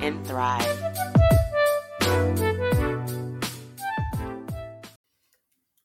[0.00, 0.94] and thrive.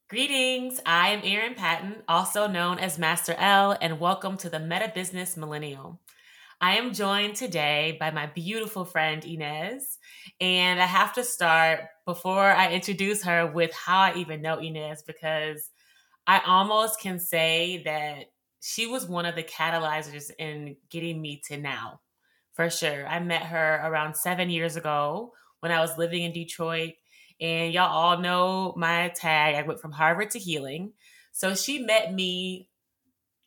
[0.10, 4.92] Greetings, I am Erin Patton, also known as Master L, and welcome to the Meta
[4.94, 6.00] Business Millennial.
[6.62, 9.98] I am joined today by my beautiful friend Ines,
[10.42, 15.04] and I have to start before I introduce her with how I even know Ines
[15.04, 15.70] because
[16.28, 18.26] I almost can say that
[18.62, 22.02] she was one of the catalyzers in getting me to now,
[22.60, 23.08] for sure.
[23.08, 26.96] I met her around seven years ago when I was living in Detroit.
[27.40, 29.56] And y'all all know my tag.
[29.56, 30.92] I went from Harvard to healing.
[31.32, 32.68] So she met me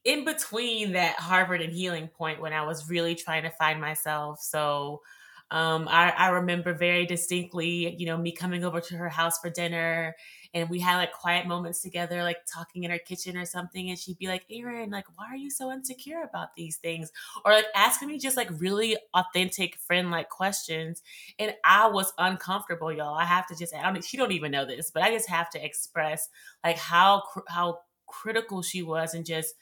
[0.02, 4.40] in between that Harvard and healing point when I was really trying to find myself.
[4.40, 5.02] So
[5.50, 9.50] um, I, I remember very distinctly, you know, me coming over to her house for
[9.50, 10.16] dinner
[10.54, 13.88] and we had like quiet moments together, like talking in her kitchen or something.
[13.88, 17.10] And she'd be like, Erin, like, why are you so insecure about these things?
[17.44, 21.02] Or like asking me just like really authentic friend like questions.
[21.38, 23.14] And I was uncomfortable, y'all.
[23.14, 25.48] I have to just, I don't, she don't even know this, but I just have
[25.50, 26.28] to express
[26.62, 29.54] like how, how critical she was and just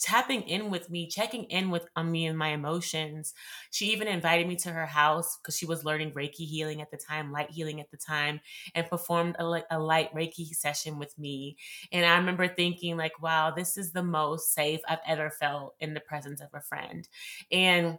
[0.00, 3.34] tapping in with me, checking in with on me and my emotions.
[3.70, 6.96] She even invited me to her house because she was learning Reiki healing at the
[6.96, 8.40] time, light healing at the time,
[8.74, 11.56] and performed a, a light Reiki session with me.
[11.92, 15.94] And I remember thinking, like, wow, this is the most safe I've ever felt in
[15.94, 17.08] the presence of a friend.
[17.52, 17.98] And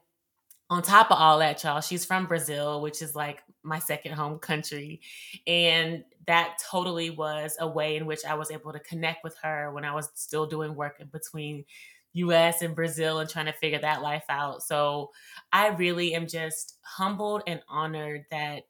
[0.72, 4.40] on top of all that, y'all, she's from Brazil, which is like my second home
[4.40, 5.02] country.
[5.46, 9.74] And that totally was a way in which I was able to connect with her
[9.74, 11.66] when I was still doing work in between
[12.14, 14.64] US and Brazil and trying to figure that life out.
[14.64, 15.12] So
[15.52, 18.64] I really am just humbled and honored that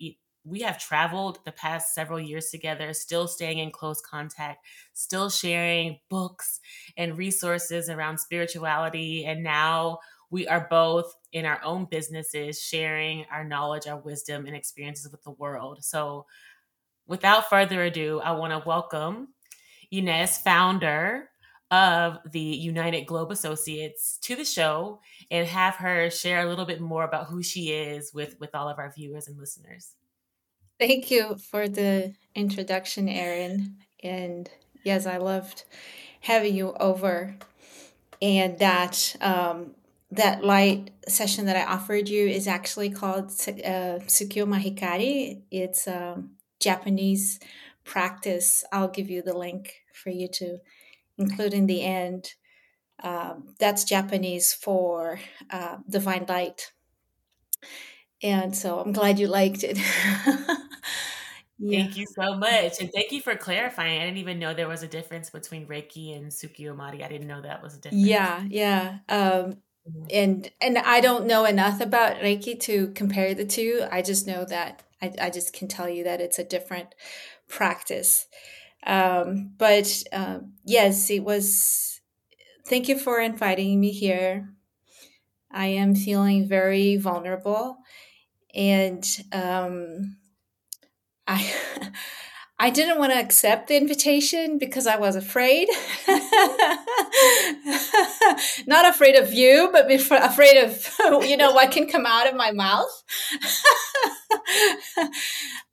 [0.43, 5.99] we have traveled the past several years together, still staying in close contact, still sharing
[6.09, 6.59] books
[6.97, 9.25] and resources around spirituality.
[9.25, 14.55] And now we are both in our own businesses sharing our knowledge, our wisdom, and
[14.55, 15.83] experiences with the world.
[15.83, 16.25] So
[17.05, 19.29] without further ado, I want to welcome
[19.91, 21.30] Ines, founder
[21.71, 24.99] of the United Globe Associates to the show
[25.31, 28.67] and have her share a little bit more about who she is with with all
[28.67, 29.95] of our viewers and listeners.
[30.77, 33.77] Thank you for the introduction, Erin.
[34.03, 34.49] And
[34.83, 35.63] yes, I loved
[36.19, 37.37] having you over.
[38.21, 39.71] And that um,
[40.11, 45.41] that light session that I offered you is actually called uh, Sukyo Mahikari.
[45.49, 47.39] It's a um, Japanese
[47.85, 48.65] practice.
[48.73, 50.57] I'll give you the link for you to
[51.21, 52.33] including the end.
[53.03, 56.71] Um, that's Japanese for uh, divine light.
[58.23, 59.77] And so I'm glad you liked it.
[61.57, 61.83] yeah.
[61.83, 62.79] Thank you so much.
[62.79, 63.99] And thank you for clarifying.
[63.99, 67.03] I didn't even know there was a difference between Reiki and Tsukiyomi.
[67.03, 68.05] I didn't know that was a difference.
[68.05, 68.99] Yeah, yeah.
[69.09, 69.57] Um,
[69.89, 70.05] mm-hmm.
[70.11, 73.85] and and I don't know enough about Reiki to compare the two.
[73.91, 76.93] I just know that I, I just can tell you that it's a different
[77.47, 78.27] practice.
[78.85, 82.01] Um, but uh, yes, it was.
[82.67, 84.49] Thank you for inviting me here.
[85.51, 87.77] I am feeling very vulnerable,
[88.55, 90.17] and um,
[91.27, 91.53] I.
[92.61, 95.67] I didn't want to accept the invitation because I was afraid.
[98.67, 100.87] Not afraid of you, but afraid of
[101.27, 103.03] you know what can come out of my mouth.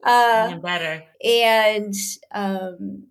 [0.02, 1.04] uh, better.
[1.22, 1.92] And
[2.32, 3.08] um,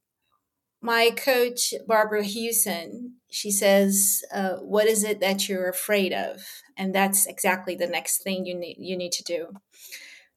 [0.82, 6.42] my coach, Barbara Huson, she says, uh, "What is it that you're afraid of?"
[6.76, 9.50] And that's exactly the next thing you need you need to do.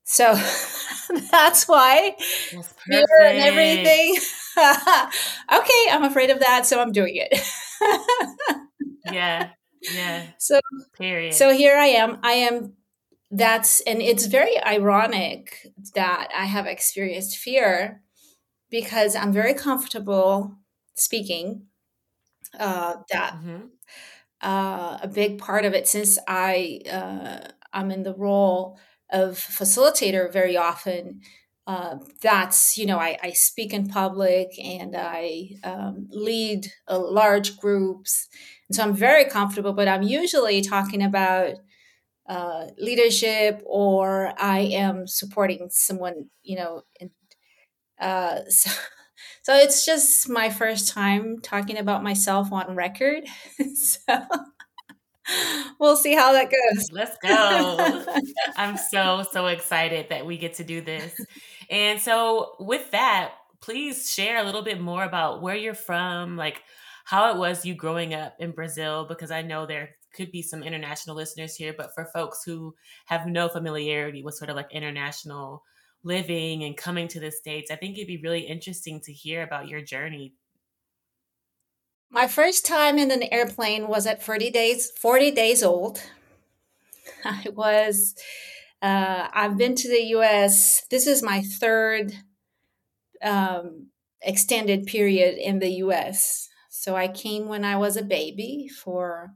[0.05, 0.35] So
[1.31, 2.17] that's why
[2.53, 4.17] that's fear and everything.
[4.59, 7.41] okay, I'm afraid of that, so I'm doing it.
[9.13, 9.51] yeah,
[9.83, 10.27] yeah.
[10.39, 10.61] So
[10.99, 11.35] period.
[11.35, 12.19] So here I am.
[12.23, 12.75] I am.
[13.31, 18.03] That's and it's very ironic that I have experienced fear
[18.71, 20.57] because I'm very comfortable
[20.95, 21.67] speaking.
[22.59, 23.67] Uh, that mm-hmm.
[24.41, 28.81] uh, a big part of it since I uh, I'm in the role
[29.13, 31.21] of facilitator very often.
[31.67, 37.59] Uh, that's you know I, I, speak in public and I um, lead uh, large
[37.59, 38.29] groups,
[38.69, 39.73] and so I'm very comfortable.
[39.73, 41.57] But I'm usually talking about
[42.31, 46.83] uh, leadership or I am supporting someone, you know.
[47.01, 47.11] And,
[48.01, 48.71] uh, so,
[49.43, 53.25] so it's just my first time talking about myself on record.
[53.75, 53.99] so
[55.79, 56.87] we'll see how that goes.
[56.93, 58.05] Let's go.
[58.57, 61.15] I'm so, so excited that we get to do this.
[61.69, 66.63] And so, with that, please share a little bit more about where you're from, like
[67.05, 70.63] how it was you growing up in Brazil, because I know there could be some
[70.63, 72.75] international listeners here, but for folks who
[73.07, 75.63] have no familiarity with sort of like international
[76.03, 79.69] living and coming to the States, I think it'd be really interesting to hear about
[79.69, 80.35] your journey.
[82.13, 86.03] My first time in an airplane was at 40 days, 40 days old.
[87.25, 88.17] I was,
[88.83, 90.85] uh, I've been to the US.
[90.91, 92.13] This is my third
[93.23, 93.91] um,
[94.23, 96.49] extended period in the US.
[96.69, 99.31] So I came when I was a baby for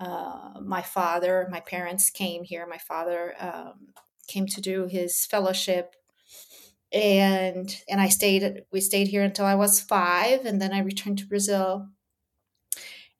[0.00, 1.46] uh, my father.
[1.48, 2.66] My parents came here.
[2.66, 3.92] My father um,
[4.26, 5.94] came to do his fellowship
[6.92, 11.18] and and I stayed we stayed here until I was 5 and then I returned
[11.18, 11.86] to Brazil.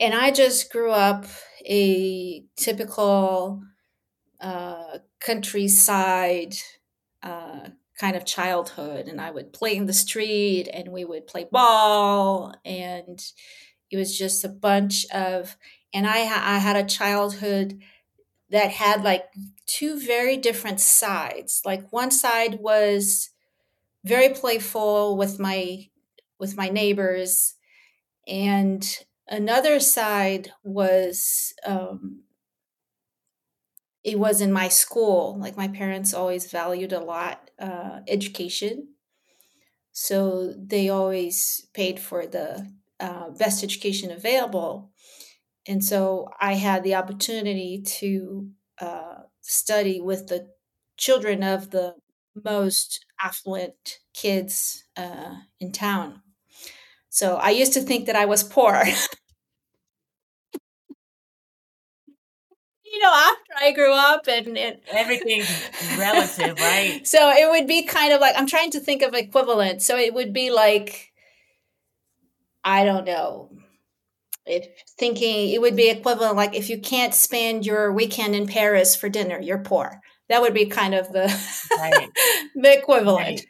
[0.01, 1.27] And I just grew up
[1.69, 3.63] a typical
[4.41, 6.55] uh, countryside
[7.23, 11.47] uh, kind of childhood and I would play in the street and we would play
[11.51, 13.21] ball and
[13.91, 15.57] it was just a bunch of
[15.95, 17.81] and I I had a childhood
[18.51, 19.25] that had like
[19.67, 21.63] two very different sides.
[21.65, 23.31] Like one side was
[24.05, 25.87] very playful with my
[26.39, 27.55] with my neighbors
[28.29, 28.87] and
[29.31, 32.25] another side was um,
[34.03, 35.39] it was in my school.
[35.39, 38.95] Like my parents always valued a lot uh, education,
[39.93, 44.93] so they always paid for the uh, best education available.
[45.67, 48.51] And so I had the opportunity to
[48.81, 50.51] uh, study with the
[50.99, 51.97] children of the
[52.45, 56.23] most affluent kids uh, in town.
[57.11, 58.83] So I used to think that I was poor.
[62.85, 67.01] you know, after I grew up and, and everything's relative, right?
[67.07, 69.83] So it would be kind of like I'm trying to think of equivalent.
[69.83, 71.13] So it would be like
[72.65, 73.51] I don't know.
[74.47, 74.67] If
[74.99, 79.09] thinking it would be equivalent like if you can't spend your weekend in Paris for
[79.09, 80.01] dinner, you're poor.
[80.29, 81.27] That would be kind of the
[81.79, 82.09] right.
[82.55, 83.27] the equivalent.
[83.27, 83.47] Right.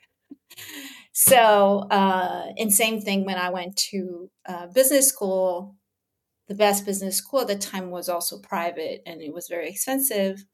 [1.23, 5.77] So, uh, and same thing when I went to uh, business school
[6.51, 10.45] the best business school at the time was also private and it was very expensive.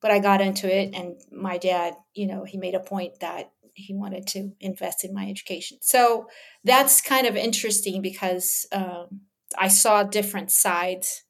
[0.00, 3.50] But I got into it, and my dad, you know, he made a point that
[3.74, 5.78] he wanted to invest in my education.
[5.80, 6.28] So
[6.62, 9.22] that's kind of interesting because um,
[9.58, 11.24] I saw different sides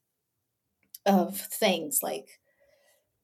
[1.07, 2.27] of things like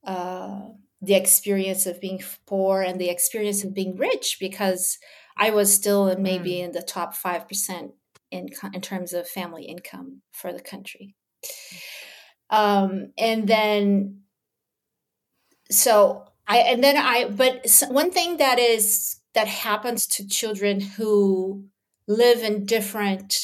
[0.07, 0.69] uh,
[1.01, 4.97] the experience of being poor and the experience of being rich because
[5.37, 6.65] I was still maybe mm.
[6.65, 7.91] in the top 5%
[8.29, 11.15] in in terms of family income for the country.
[12.49, 14.21] Um, and then,
[15.69, 17.29] so I and then I.
[17.29, 21.65] But one thing that is that happens to children who
[22.07, 23.39] live in different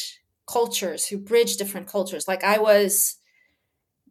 [0.49, 2.27] cultures, who bridge different cultures.
[2.27, 3.17] Like I was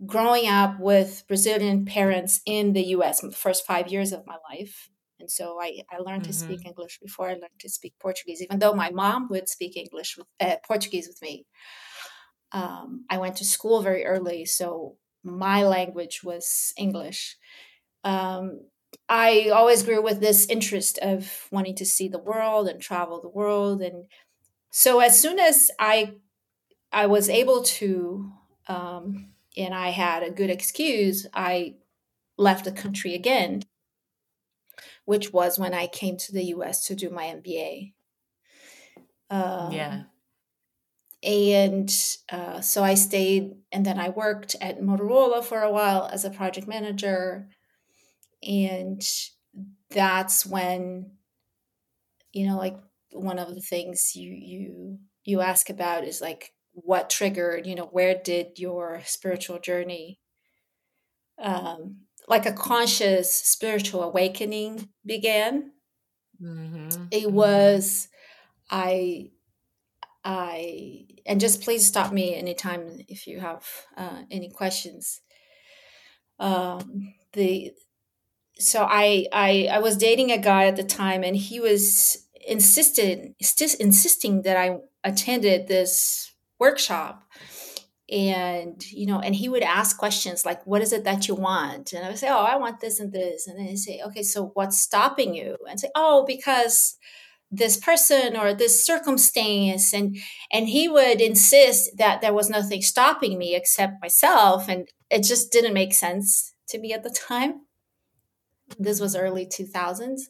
[0.04, 4.90] growing up with Brazilian parents in the US the first five years of my life.
[5.18, 6.30] And so I, I learned mm-hmm.
[6.30, 6.66] to speak.
[6.66, 10.26] English before I learned to speak Portuguese, even though my mom would speak English with
[10.40, 11.46] uh, Portuguese with me.
[12.52, 17.36] Um, I went to school very early, so my language was English.
[18.04, 18.60] Um,
[19.08, 23.28] I always grew with this interest of wanting to see the world and travel the
[23.28, 24.04] world, and
[24.70, 26.14] so as soon as I
[26.92, 28.32] I was able to,
[28.68, 31.76] um, and I had a good excuse, I
[32.36, 33.62] left the country again
[35.06, 37.92] which was when I came to the US to do my MBA.
[39.30, 40.02] Um, yeah.
[41.22, 41.90] And
[42.30, 46.30] uh, so I stayed, and then I worked at Motorola for a while as a
[46.30, 47.48] project manager.
[48.46, 49.02] And
[49.90, 51.12] that's when,
[52.32, 52.76] you know, like
[53.12, 57.86] one of the things you you you ask about is like what triggered, you know,
[57.86, 60.20] where did your spiritual journey
[61.38, 65.72] um, like a conscious spiritual awakening began.
[66.42, 67.06] Mm-hmm.
[67.10, 67.34] It mm-hmm.
[67.34, 68.08] was
[68.70, 69.30] I
[70.24, 73.64] I and just please stop me anytime if you have
[73.96, 75.20] uh, any questions.
[76.38, 77.72] Um, the
[78.58, 83.34] so I, I I was dating a guy at the time, and he was insisted
[83.40, 87.24] st- insisting that I attended this workshop,
[88.10, 91.92] and you know and he would ask questions like what is it that you want?
[91.92, 93.46] And i would say oh i want this and this.
[93.46, 95.56] And then he'd say okay so what's stopping you?
[95.68, 96.96] And say oh because
[97.50, 99.92] this person or this circumstance.
[99.92, 100.16] And
[100.52, 104.68] and he would insist that there was nothing stopping me except myself.
[104.68, 107.62] And it just didn't make sense to me at the time.
[108.78, 110.22] This was early 2000s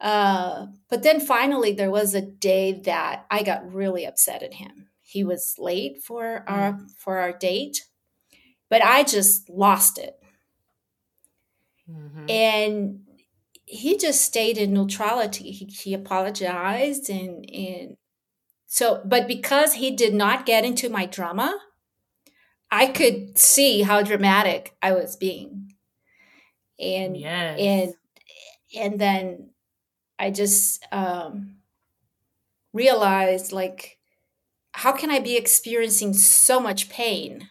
[0.00, 4.88] uh, but then finally there was a day that i got really upset at him
[5.10, 6.90] he was late for our mm.
[6.96, 7.84] for our date
[8.68, 10.16] but i just lost it
[11.88, 12.30] mm-hmm.
[12.30, 13.00] and
[13.70, 15.52] he just stayed in neutrality.
[15.52, 17.96] He, he apologized and and
[18.66, 21.56] so but because he did not get into my drama,
[22.70, 25.74] I could see how dramatic I was being.
[26.80, 27.60] And yes.
[27.60, 27.94] and
[28.76, 29.50] and then
[30.18, 31.58] I just um
[32.72, 33.98] realized like
[34.72, 37.50] how can I be experiencing so much pain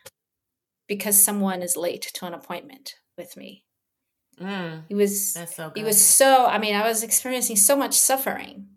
[0.88, 3.64] because someone is late to an appointment with me?
[4.40, 8.68] Mm, it was so it was so I mean I was experiencing so much suffering.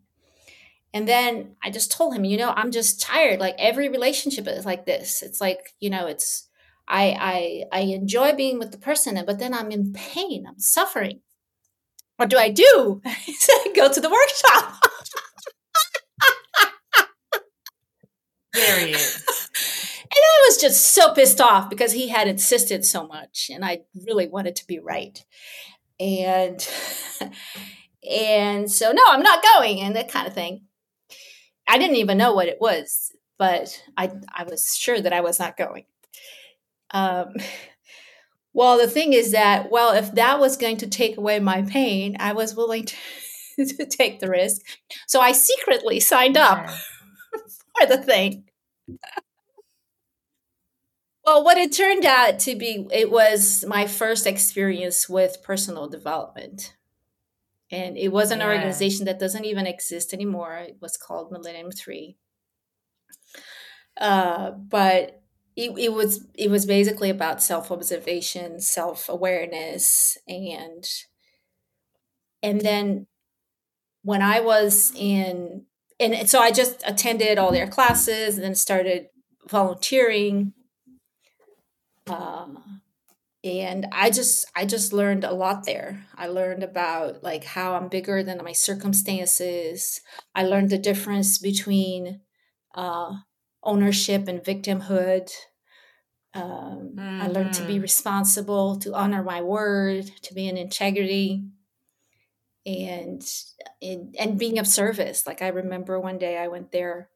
[0.94, 3.40] And then I just told him, you know, I'm just tired.
[3.40, 5.22] Like every relationship is like this.
[5.22, 6.48] It's like, you know, it's
[6.88, 10.44] I I I enjoy being with the person, but then I'm in pain.
[10.46, 11.20] I'm suffering.
[12.16, 13.00] What do I do?
[13.74, 14.84] Go to the workshop.
[18.52, 19.00] Period.
[20.14, 23.80] And I was just so pissed off because he had insisted so much and I
[24.06, 25.24] really wanted to be right.
[25.98, 26.68] And
[28.10, 30.64] and so no, I'm not going and that kind of thing.
[31.66, 35.38] I didn't even know what it was, but I I was sure that I was
[35.38, 35.86] not going.
[36.90, 37.32] Um
[38.52, 42.16] well, the thing is that, well, if that was going to take away my pain,
[42.20, 44.60] I was willing to, to take the risk.
[45.06, 46.68] So I secretly signed up
[47.78, 48.44] for the thing.
[51.24, 56.74] Well, what it turned out to be, it was my first experience with personal development.
[57.70, 58.48] And it was an yeah.
[58.48, 60.56] organization that doesn't even exist anymore.
[60.56, 62.16] It was called Millennium 3.
[64.00, 65.22] Uh, but
[65.54, 70.84] it, it was it was basically about self-observation, self-awareness, and
[72.42, 73.06] and then
[74.02, 75.66] when I was in
[76.02, 79.06] and so I just attended all their classes and then started
[79.48, 80.52] volunteering
[82.08, 82.80] um,
[83.44, 87.88] and i just i just learned a lot there i learned about like how i'm
[87.88, 90.00] bigger than my circumstances
[90.34, 92.20] i learned the difference between
[92.74, 93.12] uh,
[93.62, 95.28] ownership and victimhood
[96.34, 97.22] um, mm-hmm.
[97.22, 97.82] i learned to be mm-hmm.
[97.82, 101.44] responsible to honor my word to be in integrity
[102.64, 103.22] and
[103.80, 107.08] and, and being of service like i remember one day i went there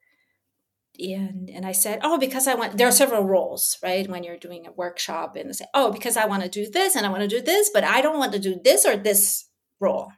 [0.99, 2.77] and and I said, oh, because I want.
[2.77, 4.09] There are several roles, right?
[4.09, 7.07] When you're doing a workshop, and say, oh, because I want to do this and
[7.07, 9.49] I want to do this, but I don't want to do this or this
[9.81, 10.11] role.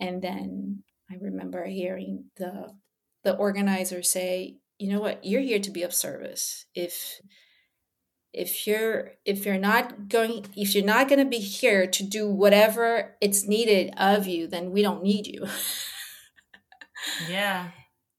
[0.00, 2.72] And then I remember hearing the
[3.24, 6.66] the organizer say, you know what, you're here to be of service.
[6.74, 7.20] If
[8.36, 12.28] if you're if you're not going if you're not going to be here to do
[12.28, 15.46] whatever it's needed of you, then we don't need you.
[17.28, 17.70] yeah.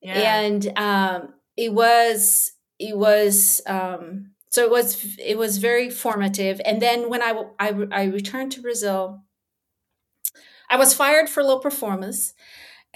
[0.02, 0.40] Yeah.
[0.40, 6.60] And um, it was it was um, so it was it was very formative.
[6.66, 9.22] And then when I, I I returned to Brazil,
[10.70, 12.34] I was fired for low performance.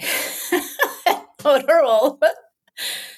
[1.38, 2.18] Motorola.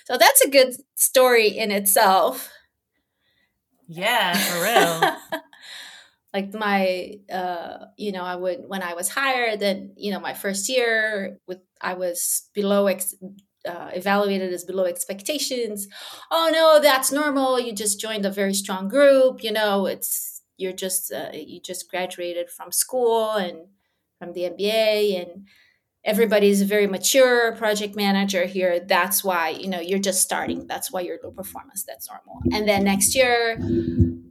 [0.04, 2.50] So that's a good story in itself.
[3.88, 5.41] Yeah, for real.
[6.35, 10.35] like my uh you know i would when i was hired then you know my
[10.35, 13.14] first year with i was below ex-
[13.69, 15.88] uh, evaluated as below expectations.
[16.31, 17.59] Oh no, that's normal.
[17.59, 19.43] You just joined a very strong group.
[19.43, 23.69] You know, it's you're just uh, you just graduated from school and
[24.19, 25.49] from the MBA and
[26.04, 28.80] everybody's a very mature project manager here.
[28.80, 30.66] That's why you know you're just starting.
[30.66, 31.84] That's why you're low performance.
[31.87, 32.40] That's normal.
[32.52, 33.58] And then next year.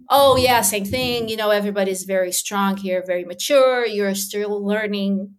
[0.10, 1.30] Oh yeah, same thing.
[1.30, 3.86] You know, everybody's very strong here, very mature.
[3.86, 5.36] You're still learning.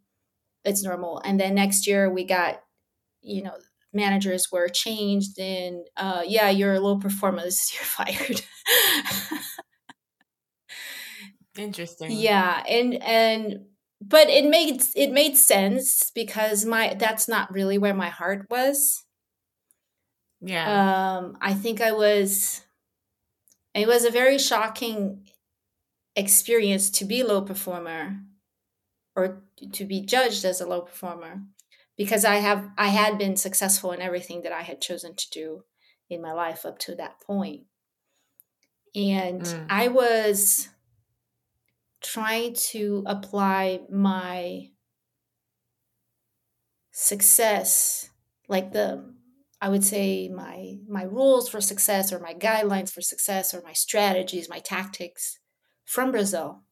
[0.65, 1.21] It's normal.
[1.25, 2.63] And then next year we got,
[3.21, 3.55] you know,
[3.95, 8.43] managers were changed and uh, yeah you're a low performance you're fired
[11.57, 13.61] interesting yeah and and
[14.09, 19.05] but it made it made sense because my that's not really where my heart was
[20.41, 22.63] yeah um i think i was
[23.75, 25.27] it was a very shocking
[26.17, 28.21] experience to be low performer
[29.17, 29.43] or
[29.73, 31.43] to be judged as a low performer
[31.97, 35.65] because I have I had been successful in everything that I had chosen to do
[36.11, 37.63] in my life up to that point.
[38.95, 39.67] And Mm.
[39.69, 40.69] I was
[42.05, 44.71] trying to apply my
[46.93, 48.11] success,
[48.49, 49.15] like the
[49.61, 53.73] I would say my my rules for success or my guidelines for success or my
[53.73, 55.39] strategies, my tactics
[55.85, 56.63] from Brazil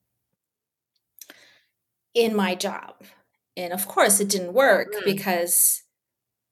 [2.14, 3.04] in my job.
[3.56, 5.04] And of course it didn't work Mm.
[5.04, 5.82] because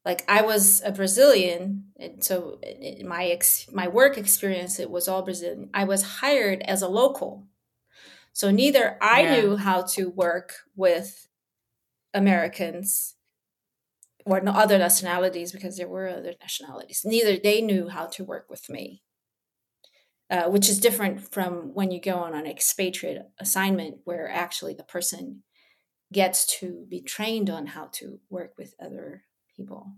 [0.05, 2.59] like I was a Brazilian and so
[3.05, 5.69] my ex, my work experience it was all Brazilian.
[5.73, 7.47] I was hired as a local.
[8.33, 9.25] So neither I Yeah.
[9.25, 11.27] knew how to work with
[12.13, 13.15] Americans
[14.25, 17.01] or no other nationalities because there were other nationalities.
[17.05, 19.03] Neither they knew how to work with me,
[20.29, 24.83] uh, which is different from when you go on an expatriate assignment where actually the
[24.83, 25.43] person
[26.13, 29.93] gets to be trained on how to work with other people.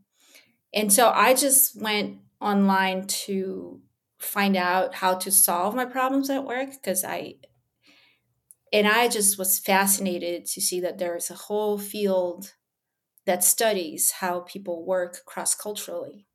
[0.74, 3.82] And so I just went online to
[4.20, 7.36] find out how to solve my problems at work because I
[8.74, 12.54] and I just was fascinated to see that there's a whole field
[13.28, 16.26] that studies how people work cross culturally.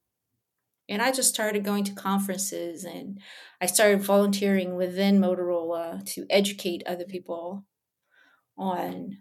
[0.88, 3.20] And I just started going to conferences and
[3.60, 7.66] I started volunteering within Motorola to educate other people
[8.56, 9.18] on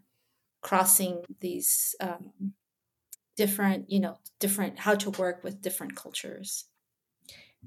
[0.61, 2.53] crossing these um,
[3.35, 6.65] different, you know, different, how to work with different cultures.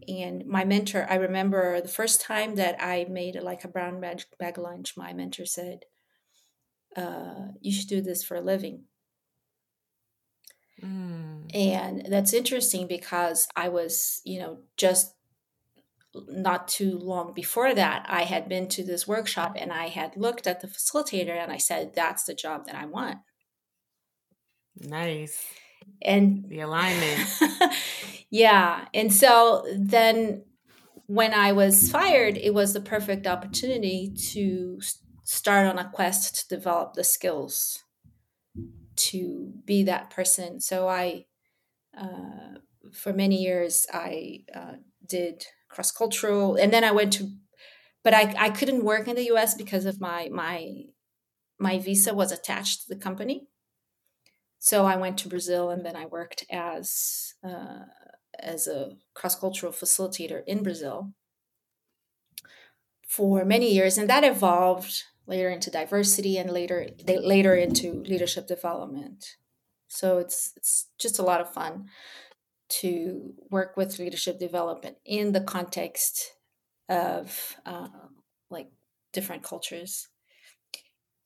[0.09, 4.23] And my mentor, I remember the first time that I made like a brown bag,
[4.39, 5.85] bag lunch, my mentor said,
[6.97, 8.85] uh, You should do this for a living.
[10.83, 11.55] Mm.
[11.55, 15.15] And that's interesting because I was, you know, just
[16.15, 20.47] not too long before that, I had been to this workshop and I had looked
[20.47, 23.19] at the facilitator and I said, that's the job that I want.
[24.77, 25.45] Nice.
[26.03, 27.29] And The alignment.
[28.31, 28.87] yeah.
[28.95, 30.45] And so then
[31.07, 34.81] when I was fired, it was the perfect opportunity to
[35.25, 37.85] start on a quest to develop the skills
[38.97, 40.61] to be that person.
[40.61, 41.27] So I,
[41.97, 42.59] uh,
[42.93, 44.75] for many years, I uh,
[45.07, 47.31] did cross cultural, and then I went to,
[48.05, 49.55] but I, I couldn't work in the U.S.
[49.55, 50.85] because of my my
[51.59, 53.49] my visa was attached to the company.
[54.61, 57.87] So I went to Brazil, and then I worked as uh,
[58.39, 61.15] as a cross cultural facilitator in Brazil
[63.09, 69.37] for many years, and that evolved later into diversity and later later into leadership development.
[69.89, 71.89] So it's it's just a lot of fun
[72.81, 76.35] to work with leadership development in the context
[76.91, 77.89] of uh,
[78.51, 78.69] like
[79.15, 80.10] different cultures.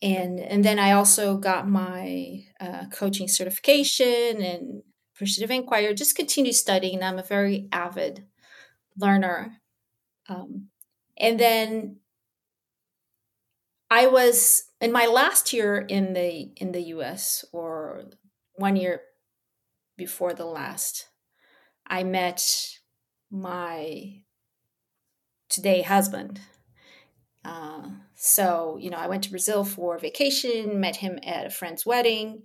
[0.05, 4.83] And and then I also got my uh, coaching certification and
[5.15, 5.95] appreciative inquiry.
[5.95, 7.03] Just continue studying.
[7.03, 8.27] I'm a very avid
[8.99, 9.63] learner.
[10.29, 10.69] Um,
[11.17, 12.01] and then
[13.91, 17.47] I was in my last year in the in the U.S.
[17.51, 18.05] or
[18.57, 19.01] one year
[19.97, 21.07] before the last.
[21.87, 22.45] I met
[23.31, 24.21] my
[25.49, 26.41] today husband.
[27.45, 31.85] Uh, so you know, I went to Brazil for vacation, met him at a friend's
[31.85, 32.43] wedding,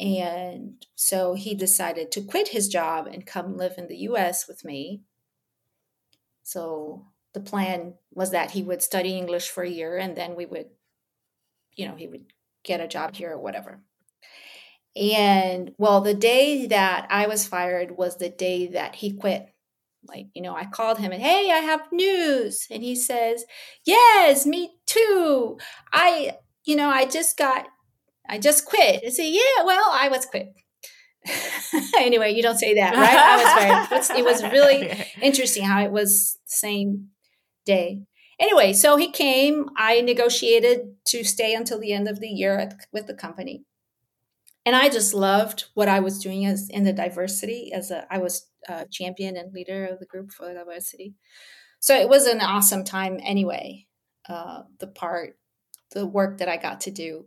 [0.00, 4.48] and so he decided to quit his job and come live in the U.S.
[4.48, 5.02] with me.
[6.42, 10.46] So the plan was that he would study English for a year and then we
[10.46, 10.66] would,
[11.74, 12.26] you know, he would
[12.62, 13.80] get a job here or whatever.
[14.96, 19.48] And well, the day that I was fired was the day that he quit.
[20.06, 22.66] Like, you know, I called him and, hey, I have news.
[22.70, 23.44] And he says,
[23.84, 25.58] yes, me too.
[25.92, 27.66] I, you know, I just got,
[28.28, 29.02] I just quit.
[29.04, 30.54] I say, yeah, well, I was quit.
[31.96, 33.16] anyway, you don't say that, right?
[33.16, 34.18] I was fired.
[34.18, 37.08] It was really interesting how it was the same
[37.64, 38.02] day.
[38.38, 39.70] Anyway, so he came.
[39.76, 43.64] I negotiated to stay until the end of the year at, with the company,
[44.66, 47.70] and I just loved what I was doing as in the diversity.
[47.72, 51.14] As a, I was a champion and leader of the group for diversity,
[51.80, 53.20] so it was an awesome time.
[53.22, 53.86] Anyway,
[54.28, 55.36] uh, the part,
[55.92, 57.26] the work that I got to do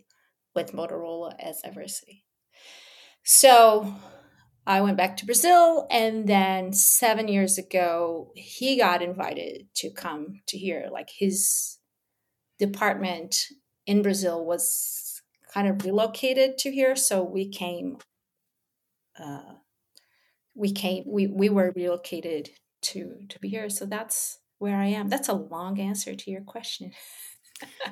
[0.55, 2.25] with Motorola as diversity.
[3.23, 3.93] So
[4.65, 10.41] I went back to Brazil, and then seven years ago, he got invited to come
[10.47, 10.89] to here.
[10.91, 11.77] Like his
[12.57, 13.37] department
[13.85, 15.21] in Brazil was
[15.53, 17.97] kind of relocated to here, so we came.
[19.19, 19.53] Uh,
[20.57, 21.03] we came.
[21.05, 22.49] We we were relocated
[22.83, 23.69] to to be here.
[23.69, 25.09] So that's where I am.
[25.09, 26.91] That's a long answer to your question.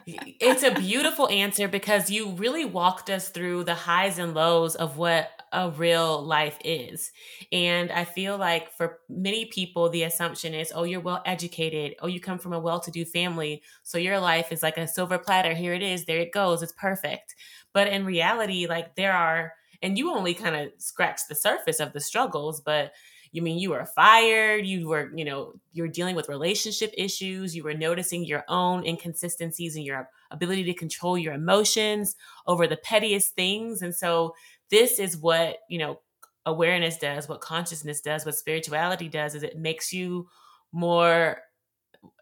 [0.06, 4.98] it's a beautiful answer because you really walked us through the highs and lows of
[4.98, 7.12] what a real life is.
[7.52, 11.96] And I feel like for many people, the assumption is, oh, you're well educated.
[12.02, 13.64] Oh, you come from a well to do family.
[13.84, 15.54] So your life is like a silver platter.
[15.54, 16.06] Here it is.
[16.06, 16.62] There it goes.
[16.62, 17.36] It's perfect.
[17.74, 21.94] But in reality, like there are, and you only kind of scratched the surface of
[21.94, 22.94] the struggles, but
[23.32, 27.64] you mean you were fired you were you know you're dealing with relationship issues you
[27.64, 32.16] were noticing your own inconsistencies in your ability to control your emotions
[32.48, 33.82] over the pettiest things.
[33.82, 34.36] And so
[34.70, 36.00] this is what you know
[36.46, 40.28] awareness does what consciousness does what spirituality does is it makes you
[40.72, 41.40] more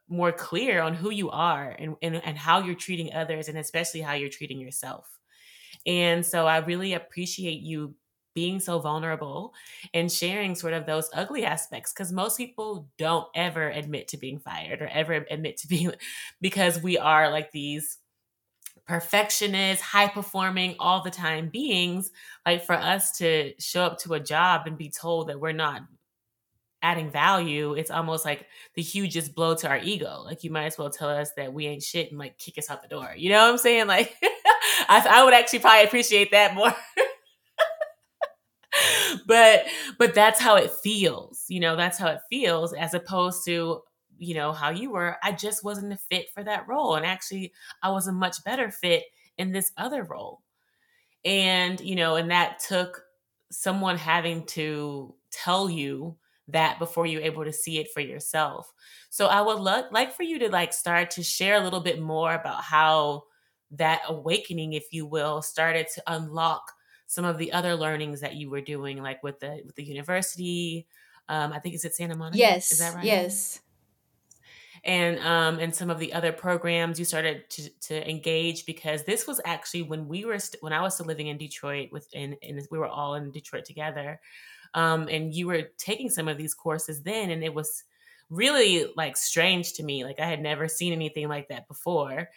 [0.07, 3.99] more clear on who you are and, and, and how you're treating others and especially
[3.99, 5.19] how you're treating yourself
[5.85, 7.95] and so i really appreciate you
[8.35, 9.53] being so vulnerable
[9.93, 14.39] and sharing sort of those ugly aspects because most people don't ever admit to being
[14.39, 15.91] fired or ever admit to being
[16.41, 17.97] because we are like these
[18.85, 22.11] perfectionist, high performing all the time beings,
[22.45, 25.81] like for us to show up to a job and be told that we're not
[26.81, 30.21] adding value, it's almost like the hugest blow to our ego.
[30.25, 32.69] Like you might as well tell us that we ain't shit and like kick us
[32.69, 33.13] out the door.
[33.15, 33.87] You know what I'm saying?
[33.93, 34.15] Like
[34.93, 36.73] I, I would actually probably appreciate that more.
[39.27, 39.65] but
[39.97, 41.45] but that's how it feels.
[41.47, 43.81] You know, that's how it feels as opposed to
[44.17, 46.95] you know, how you were, I just wasn't a fit for that role.
[46.95, 47.51] And actually,
[47.81, 49.03] I was a much better fit
[49.37, 50.41] in this other role.
[51.25, 53.03] And, you know, and that took
[53.51, 56.17] someone having to tell you
[56.49, 58.71] that before you're able to see it for yourself.
[59.09, 62.01] So I would lo- like for you to like start to share a little bit
[62.01, 63.23] more about how
[63.73, 66.71] that awakening, if you will, started to unlock
[67.07, 70.87] some of the other learnings that you were doing, like with the with the university.
[71.29, 72.37] Um, I think it's at Santa Monica.
[72.37, 72.71] Yes.
[72.71, 73.03] Is that right?
[73.03, 73.61] Yes
[74.83, 79.25] and um, and some of the other programs you started to, to engage because this
[79.25, 82.35] was actually when we were st- when I was still living in Detroit with and,
[82.41, 84.19] and we were all in Detroit together,
[84.73, 87.83] um, and you were taking some of these courses then, and it was
[88.33, 92.29] really like strange to me like i had never seen anything like that before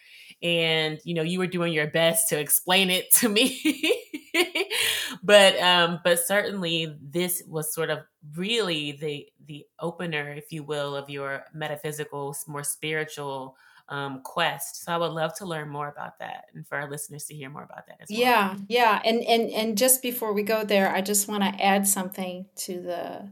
[0.43, 3.93] and you know you were doing your best to explain it to me
[5.23, 7.99] but um but certainly this was sort of
[8.35, 13.55] really the the opener if you will of your metaphysical more spiritual
[13.89, 14.83] um, quest.
[14.83, 17.49] So I would love to learn more about that and for our listeners to hear
[17.49, 18.19] more about that as well.
[18.19, 19.01] Yeah, yeah.
[19.05, 22.81] And and and just before we go there, I just want to add something to
[22.81, 23.29] the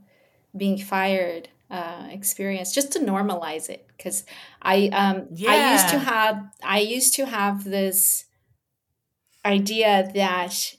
[0.55, 4.23] being fired uh, experience just to normalize it because
[4.61, 5.51] I um yeah.
[5.51, 8.25] I used to have I used to have this
[9.43, 10.75] idea that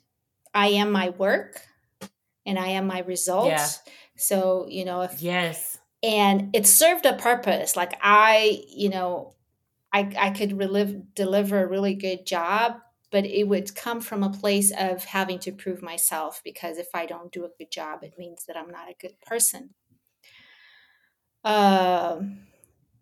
[0.54, 1.62] I am my work
[2.44, 3.48] and I am my result.
[3.48, 3.68] Yeah.
[4.16, 5.78] So, you know, if Yes.
[6.02, 7.74] And it served a purpose.
[7.74, 9.34] Like I, you know,
[9.92, 12.76] I I could relive deliver a really good job,
[13.10, 17.06] but it would come from a place of having to prove myself because if I
[17.06, 19.70] don't do a good job, it means that I'm not a good person.
[21.46, 22.40] Um,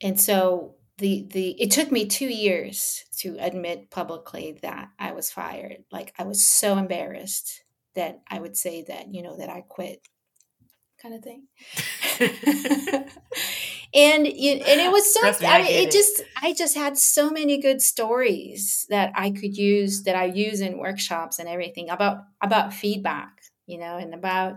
[0.03, 5.31] and so the the it took me two years to admit publicly that I was
[5.31, 5.85] fired.
[5.91, 7.63] Like I was so embarrassed
[7.95, 10.07] that I would say that you know that I quit,
[11.03, 11.47] kind of thing.
[13.95, 16.99] and you, and it was so me, I mean, it, it just I just had
[16.99, 21.89] so many good stories that I could use that I use in workshops and everything
[21.89, 23.31] about about feedback,
[23.67, 24.57] you know, and about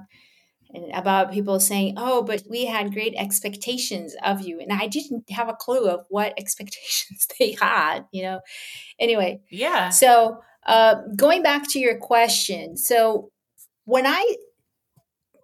[0.74, 5.30] and about people saying, "Oh, but we had great expectations of you," and I didn't
[5.32, 8.06] have a clue of what expectations they had.
[8.12, 8.40] You know.
[9.00, 9.42] Anyway.
[9.50, 9.90] Yeah.
[9.90, 13.32] So uh, going back to your question, so
[13.86, 14.36] when I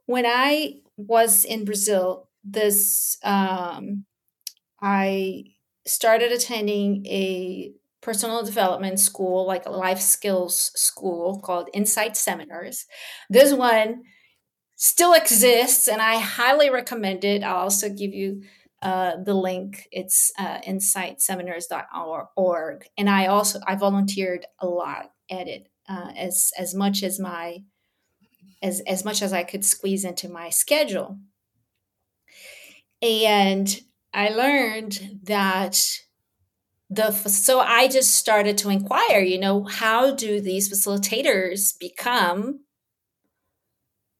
[0.05, 4.05] when I was in Brazil, this um,
[4.81, 5.45] I
[5.85, 12.85] started attending a personal development school, like a life skills school called Insight Seminars.
[13.29, 14.03] This one
[14.83, 17.41] still exists and I highly recommend it.
[17.41, 18.43] I'll also give you
[18.81, 19.87] uh, the link.
[19.93, 22.85] It's uh, insightseminars.org.
[22.97, 27.59] And I also, I volunteered a lot at it uh, as, as much as my,
[28.61, 31.17] as, as much as I could squeeze into my schedule.
[33.01, 33.73] And
[34.13, 35.81] I learned that
[36.89, 42.59] the so I just started to inquire, you know, how do these facilitators become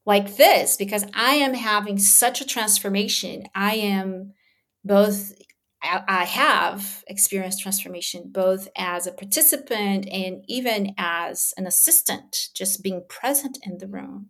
[0.06, 3.44] like this because I am having such a transformation.
[3.56, 4.34] I am
[4.84, 5.34] both,
[5.82, 13.04] I have experienced transformation both as a participant and even as an assistant, just being
[13.08, 14.30] present in the room.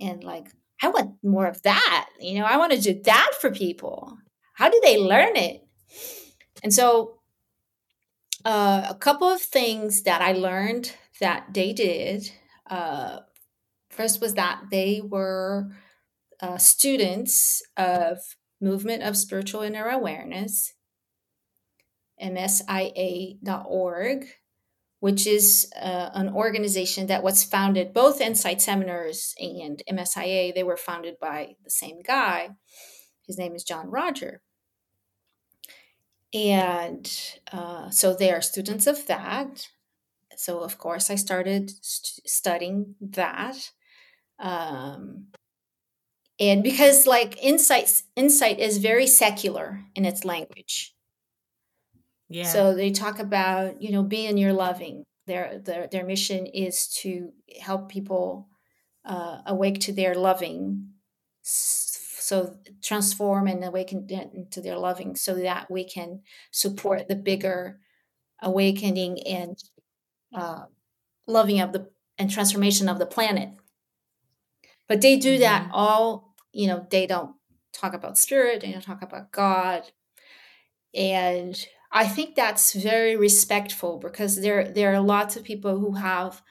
[0.00, 0.48] And like,
[0.82, 2.08] I want more of that.
[2.20, 4.18] You know, I want to do that for people.
[4.54, 5.62] How do they learn it?
[6.62, 7.20] And so
[8.44, 12.30] uh, a couple of things that I learned that they did.
[12.68, 13.20] Uh,
[13.96, 15.70] first was that they were
[16.40, 18.18] uh, students of
[18.60, 20.74] Movement of Spiritual Inner Awareness,
[22.22, 24.26] msia.org,
[25.00, 30.54] which is uh, an organization that was founded both Insight Seminars and MSIA.
[30.54, 32.50] They were founded by the same guy.
[33.26, 34.40] His name is John-Roger.
[36.32, 37.10] And
[37.52, 39.68] uh, so they are students of that.
[40.36, 43.72] So, of course, I started st- studying that.
[44.38, 45.28] Um,
[46.38, 50.94] and because like insights insight is very secular in its language.
[52.28, 52.44] Yeah.
[52.44, 55.04] So they talk about you know being your loving.
[55.26, 58.48] Their their, their mission is to help people
[59.04, 60.90] uh, awake to their loving
[62.26, 67.78] so transform and awaken into their loving so that we can support the bigger
[68.42, 69.56] awakening and
[70.34, 70.62] uh,
[71.28, 73.50] loving of the and transformation of the planet
[74.88, 75.74] but they do that mm-hmm.
[75.74, 77.34] all you know they don't
[77.72, 79.82] talk about spirit they don't talk about god
[80.94, 86.42] and i think that's very respectful because there there are lots of people who have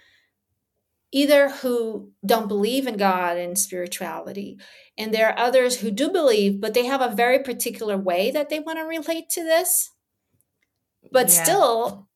[1.11, 4.57] either who don't believe in god and spirituality
[4.97, 8.49] and there are others who do believe but they have a very particular way that
[8.49, 9.91] they want to relate to this
[11.11, 11.43] but yeah.
[11.43, 12.07] still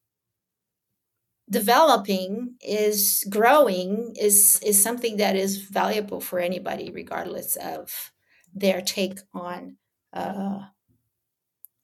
[1.49, 8.11] developing is growing is is something that is valuable for anybody regardless of
[8.53, 9.77] their take on
[10.13, 10.59] uh,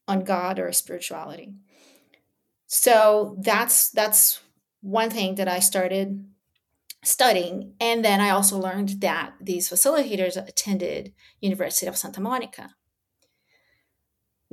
[0.07, 1.53] on god or spirituality.
[2.67, 4.41] So that's that's
[4.81, 6.25] one thing that i started
[7.03, 7.73] studying.
[7.79, 12.75] And then i also learned that these facilitators attended university of santa monica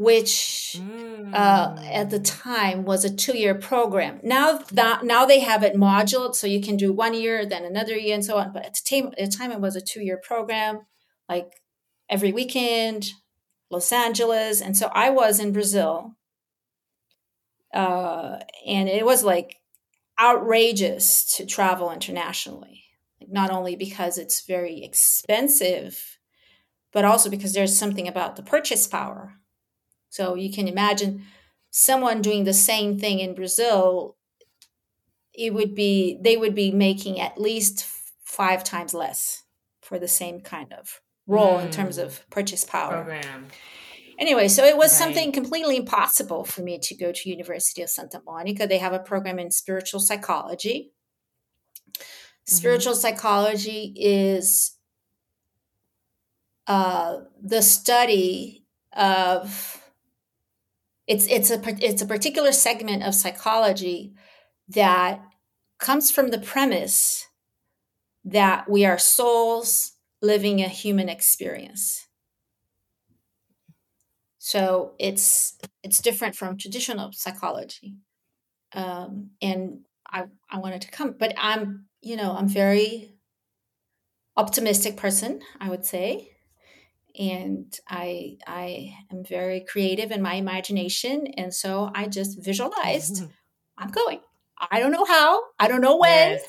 [0.02, 1.32] which mm.
[1.32, 2.42] uh, at the mm.
[2.42, 4.18] time was a two-year program.
[4.22, 7.96] Now that now they have it moduled, so you can do one year, then another
[7.96, 8.52] year, and so on.
[8.52, 10.80] But at the time, at the time it was a two-year program,
[11.28, 11.52] like
[12.08, 13.10] every weekend,
[13.70, 16.16] Los Angeles, and so I was in Brazil,
[17.72, 19.56] uh, and it was like
[20.20, 22.84] outrageous to travel internationally.
[23.20, 26.18] Like not only because it's very expensive,
[26.92, 29.38] but also because there's something about the purchase power
[30.12, 31.24] so you can imagine
[31.70, 34.18] someone doing the same thing in Brazil,
[35.32, 37.86] it would be they would be making at least
[38.22, 39.44] five times less
[39.80, 41.64] for the same kind of role mm.
[41.64, 42.30] in terms of mm.
[42.30, 42.96] purchase power.
[42.96, 43.46] Program.
[44.18, 44.98] Anyway, so it was right.
[44.98, 48.66] something completely impossible for me to go to University of Santa Monica.
[48.66, 50.92] They have a program in spiritual psychology.
[51.88, 52.02] Mm-hmm.
[52.54, 54.76] Spiritual psychology is
[56.66, 59.81] uh, the study of
[61.06, 64.14] it's it's a it's a particular segment of psychology
[64.68, 65.20] that
[65.78, 67.26] comes from the premise
[68.24, 72.06] that we are souls living a human experience.
[74.38, 77.96] So it's it's different from traditional psychology.
[78.74, 79.80] Um, and
[80.12, 83.14] i i wanted to come but i'm you know i'm very
[84.36, 86.31] optimistic person i would say
[87.18, 93.32] and I I am very creative in my imagination, and so I just visualized mm-hmm.
[93.78, 94.20] I'm going.
[94.70, 95.42] I don't know how.
[95.58, 96.32] I don't know when.
[96.32, 96.44] Yes.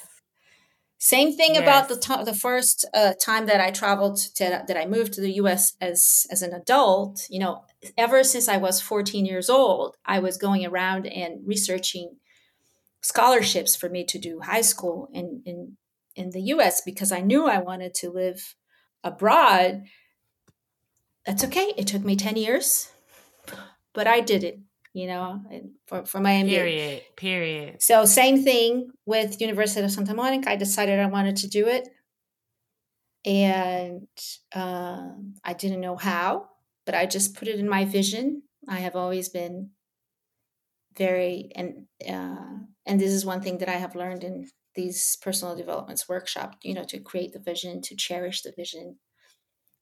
[0.99, 1.63] Same thing yes.
[1.63, 5.21] about the t- the first uh, time that I traveled to that I moved to
[5.21, 5.75] the U.S.
[5.81, 7.27] as as an adult.
[7.29, 7.65] You know,
[7.97, 12.17] ever since I was 14 years old, I was going around and researching
[13.01, 15.77] scholarships for me to do high school in in
[16.15, 16.81] in the U.S.
[16.85, 18.55] because I knew I wanted to live
[19.03, 19.83] abroad
[21.25, 21.73] that's okay.
[21.77, 22.91] It took me 10 years,
[23.93, 24.59] but I did it,
[24.93, 25.41] you know,
[25.87, 26.49] for, for my MBA.
[26.49, 27.01] Period.
[27.15, 27.81] Period.
[27.81, 30.49] So same thing with University of Santa Monica.
[30.49, 31.89] I decided I wanted to do it.
[33.25, 34.07] And
[34.53, 35.11] uh,
[35.43, 36.49] I didn't know how,
[36.85, 38.43] but I just put it in my vision.
[38.67, 39.69] I have always been
[40.97, 45.55] very and uh, and this is one thing that I have learned in these personal
[45.55, 46.57] developments workshop.
[46.63, 48.97] You know, to create the vision, to cherish the vision,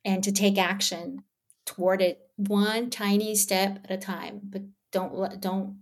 [0.06, 1.24] and to take action
[1.66, 5.78] toward it one tiny step at a time but don't let don't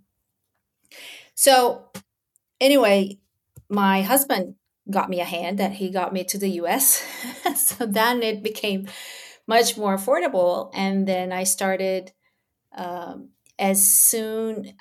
[1.35, 1.89] so
[2.59, 3.17] anyway
[3.69, 4.55] my husband
[4.89, 7.03] got me a hand that he got me to the US
[7.55, 8.87] so then it became
[9.47, 12.11] much more affordable and then I started
[12.75, 14.73] um, as soon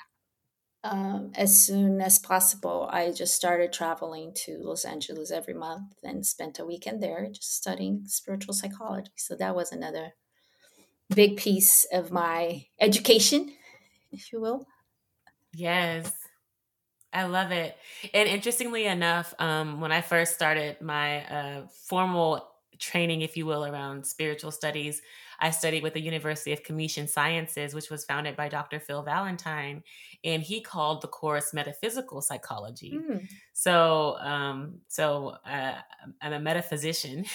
[0.83, 6.25] um, as soon as possible, I just started traveling to Los Angeles every month and
[6.25, 9.11] spent a weekend there just studying spiritual psychology.
[9.17, 10.13] So that was another
[11.15, 13.51] big piece of my education,
[14.11, 14.67] if you will.
[15.53, 16.11] Yes.
[17.11, 17.75] I love it.
[18.13, 22.47] And interestingly enough, um, when I first started my uh, formal
[22.79, 25.01] training, if you will, around spiritual studies,
[25.39, 28.79] I studied with the University of Kemetian Sciences, which was founded by Dr.
[28.79, 29.83] Phil Valentine,
[30.23, 32.93] and he called the course metaphysical psychology.
[32.93, 33.27] Mm.
[33.53, 35.75] So, um, so uh,
[36.21, 37.25] I'm a metaphysician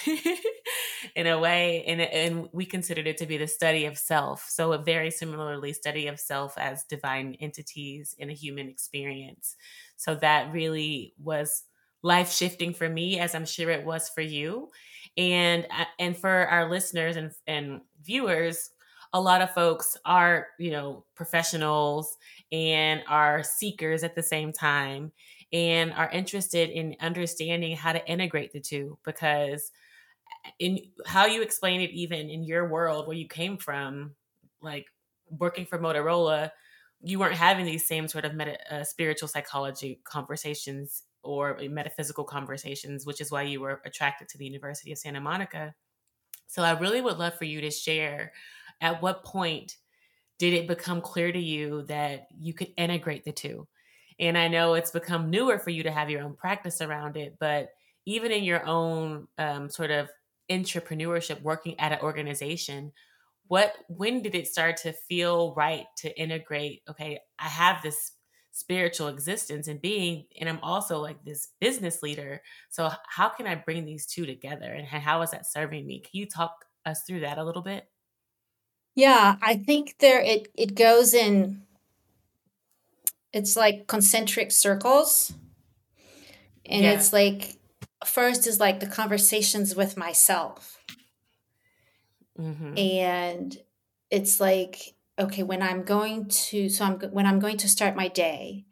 [1.15, 4.45] in a way, and, and we considered it to be the study of self.
[4.49, 9.55] So, a very similarly study of self as divine entities in a human experience.
[9.97, 11.63] So that really was
[12.03, 14.69] life shifting for me, as I'm sure it was for you
[15.17, 18.71] and uh, and for our listeners and and viewers
[19.13, 22.17] a lot of folks are you know professionals
[22.51, 25.11] and are seekers at the same time
[25.53, 29.71] and are interested in understanding how to integrate the two because
[30.45, 34.13] uh, in how you explain it even in your world where you came from
[34.61, 34.87] like
[35.29, 36.51] working for motorola
[37.01, 43.05] you weren't having these same sort of meta, uh, spiritual psychology conversations or metaphysical conversations,
[43.05, 45.73] which is why you were attracted to the University of Santa Monica.
[46.47, 48.31] So I really would love for you to share
[48.81, 49.75] at what point
[50.37, 53.67] did it become clear to you that you could integrate the two?
[54.19, 57.35] And I know it's become newer for you to have your own practice around it,
[57.39, 57.69] but
[58.05, 60.09] even in your own um, sort of
[60.49, 62.91] entrepreneurship, working at an organization,
[63.47, 66.81] what when did it start to feel right to integrate?
[66.89, 68.11] Okay, I have this
[68.57, 72.41] spiritual existence and being and i'm also like this business leader.
[72.69, 75.99] So how can i bring these two together and how is that serving me?
[75.99, 77.87] Can you talk us through that a little bit?
[78.95, 81.65] Yeah i think there it it goes in
[83.35, 85.33] it's like concentric circles.
[86.65, 86.93] And yeah.
[86.93, 87.57] it's like
[88.05, 90.71] first is like the conversations with myself.
[92.39, 92.77] Mm-hmm.
[92.77, 93.57] and
[94.11, 98.07] it's like okay when i'm going to so i'm when i'm going to start my
[98.07, 98.65] day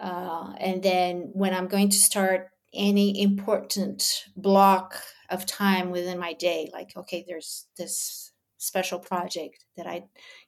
[0.00, 4.96] uh, and then when i'm going to start any important block
[5.30, 10.02] of time within my day like okay there's this special project that i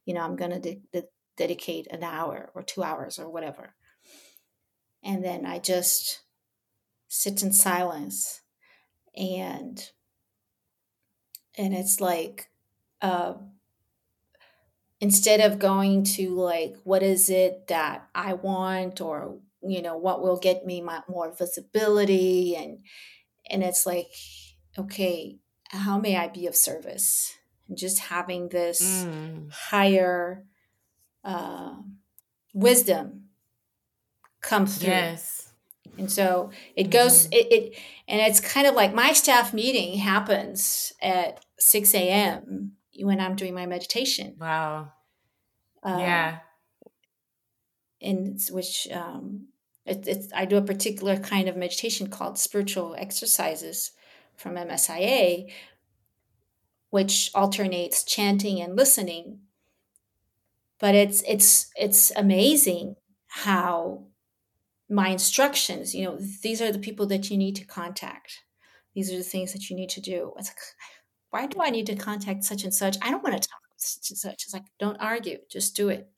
[0.04, 3.74] you know i'm going to de- de- dedicate an hour or two hours or whatever.
[5.02, 6.22] And then i just
[7.08, 8.42] sit in silence
[9.14, 9.90] and
[11.56, 12.50] and it's like
[13.00, 13.34] uh,
[15.00, 20.22] instead of going to like what is it that i want or you know what
[20.22, 22.78] will get me my, more visibility and
[23.50, 24.08] and it's like
[24.78, 25.38] okay
[25.70, 27.34] how may i be of service
[27.68, 29.50] and just having this mm.
[29.52, 30.44] higher
[31.24, 31.74] uh,
[32.54, 33.24] wisdom
[34.40, 35.52] come through yes
[35.98, 37.32] and so it goes mm-hmm.
[37.32, 37.78] it, it
[38.08, 43.54] and it's kind of like my staff meeting happens at 6 a.m when I'm doing
[43.54, 44.36] my meditation.
[44.38, 44.92] Wow.
[45.82, 46.38] Uh, yeah.
[48.00, 49.48] In which um,
[49.84, 53.92] it, it's, I do a particular kind of meditation called spiritual exercises
[54.36, 55.50] from MSIA,
[56.90, 59.40] which alternates chanting and listening.
[60.78, 62.96] But it's it's it's amazing
[63.28, 64.04] how
[64.88, 68.42] my instructions, you know, these are the people that you need to contact.
[68.94, 70.32] These are the things that you need to do.
[70.38, 70.56] It's like
[71.36, 72.96] why do I need to contact such and such?
[73.02, 74.44] I don't want to talk such and such.
[74.44, 76.08] It's like, don't argue, just do it.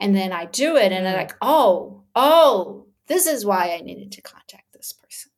[0.00, 1.18] And then I do it and I'm mm.
[1.18, 5.32] like, oh, oh, this is why I needed to contact this person.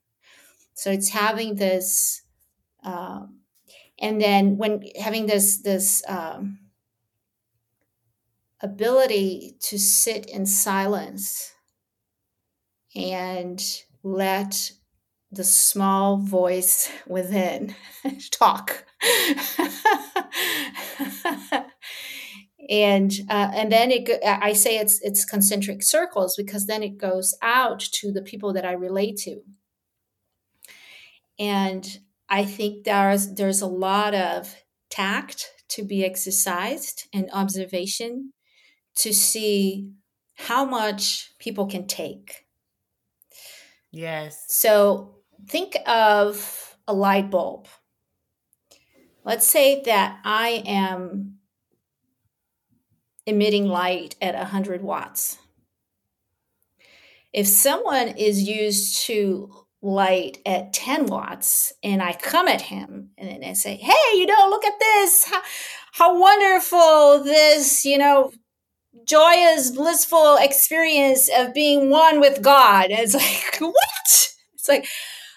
[0.75, 2.23] So it's having this,
[2.85, 3.41] um,
[3.99, 6.61] and then when having this this um,
[8.63, 11.53] ability to sit in silence
[12.95, 13.61] and
[14.03, 14.73] let
[15.33, 17.75] the small voice within
[18.31, 18.85] talk.
[22.69, 27.37] And uh, and then it i say it's it's concentric circles because then it goes
[27.43, 29.41] out to the people that i relate to.
[31.39, 34.55] And i think there's there's a lot of
[34.89, 38.33] tact to be exercised and observation
[38.97, 39.91] to see
[40.37, 42.45] how much people can take.
[43.91, 44.45] Yes.
[44.49, 47.67] So think of a light bulb.
[49.25, 51.39] Let's say that I am
[53.27, 55.39] emitting light at 100 watts.
[57.33, 63.31] If someone is used to light at 10 watts and I come at him and
[63.31, 65.25] then I say, hey, you know, look at this.
[65.25, 65.43] How,
[65.93, 68.33] how wonderful this, you know,
[69.07, 72.91] joyous, blissful experience of being one with God.
[72.91, 74.29] And it's like, what?
[74.55, 74.87] It's like,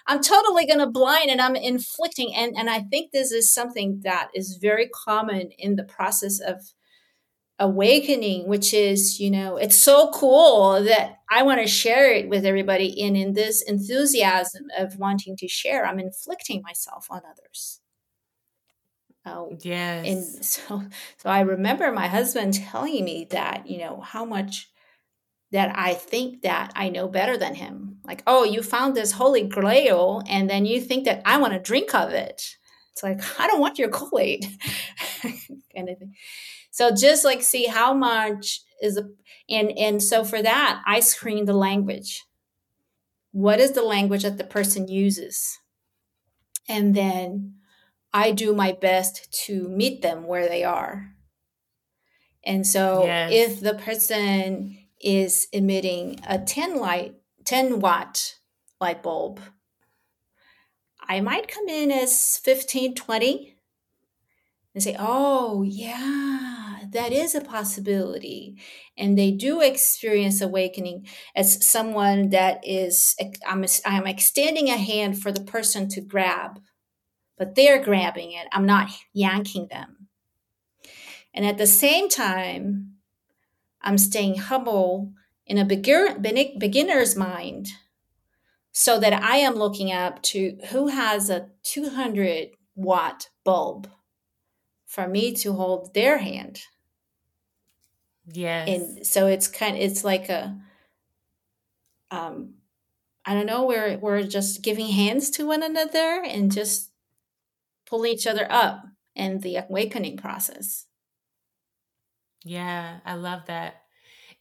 [0.08, 2.34] I'm totally going to blind and I'm inflicting.
[2.36, 6.74] And, and I think this is something that is very common in the process of
[7.60, 12.46] awakening which is you know it's so cool that i want to share it with
[12.46, 17.80] everybody and in this enthusiasm of wanting to share i'm inflicting myself on others
[19.26, 20.84] Oh, yes and so
[21.18, 24.73] so i remember my husband telling me that you know how much
[25.54, 29.44] that i think that i know better than him like oh you found this holy
[29.44, 32.58] grail and then you think that i want to drink of it
[32.92, 34.46] it's like i don't want your kool-aid
[35.74, 36.14] kind of thing
[36.74, 39.08] so just like see how much is a,
[39.50, 42.26] and and so for that I screen the language.
[43.32, 45.60] What is the language that the person uses?
[46.68, 47.56] And then
[48.12, 51.12] I do my best to meet them where they are.
[52.46, 53.32] And so yes.
[53.32, 58.36] if the person is emitting a 10 light 10 watt
[58.80, 59.40] light bulb,
[61.02, 63.58] I might come in as 15 20
[64.74, 68.60] and say, "Oh, yeah, that is a possibility.
[68.98, 73.16] And they do experience awakening as someone that is
[73.48, 76.60] i'm, I'm extending a hand for the person to grab
[77.38, 78.48] but they're grabbing it.
[78.52, 80.08] I'm not yanking them.
[81.34, 82.93] And at the same time
[83.84, 85.12] i'm staying humble
[85.46, 87.70] in a beginner's mind
[88.72, 93.90] so that i am looking up to who has a 200 watt bulb
[94.86, 96.62] for me to hold their hand
[98.26, 98.70] Yes.
[98.70, 100.58] And so it's kind of, it's like a
[102.12, 102.56] um
[103.26, 106.92] I don't know, we're we're just giving hands to one another and just
[107.86, 110.86] pulling each other up in the awakening process.
[112.44, 113.76] Yeah, I love that.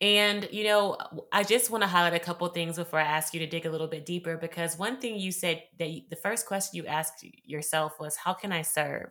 [0.00, 0.98] And, you know,
[1.32, 3.70] I just want to highlight a couple things before I ask you to dig a
[3.70, 7.24] little bit deeper because one thing you said that you, the first question you asked
[7.44, 9.11] yourself was, How can I serve?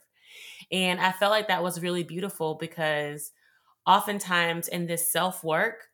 [0.71, 3.31] And I felt like that was really beautiful because
[3.87, 5.87] oftentimes in this self work,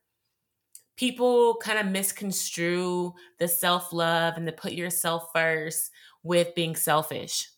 [0.95, 5.91] people kind of misconstrue the self love and the put yourself first
[6.23, 7.49] with being selfish.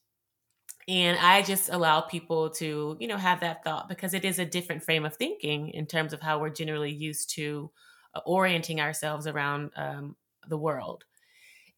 [0.90, 4.46] And I just allow people to, you know, have that thought because it is a
[4.46, 7.70] different frame of thinking in terms of how we're generally used to
[8.16, 10.16] uh, orienting ourselves around um,
[10.48, 11.06] the world.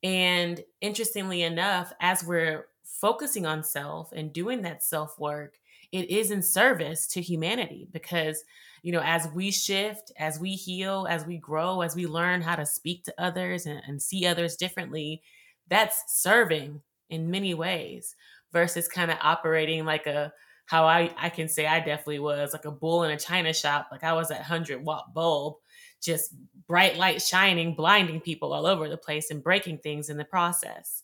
[0.01, 5.57] And interestingly enough, as we're focusing on self and doing that self work,
[5.91, 8.45] it is in service to humanity because
[8.81, 12.55] you know as we shift as we heal as we grow as we learn how
[12.55, 15.21] to speak to others and, and see others differently
[15.67, 18.15] that's serving in many ways
[18.51, 20.33] versus kind of operating like a
[20.65, 23.89] how I, I can say I definitely was like a bull in a china shop.
[23.91, 25.55] Like I was that 100 watt bulb,
[26.01, 26.33] just
[26.67, 31.03] bright light shining, blinding people all over the place and breaking things in the process.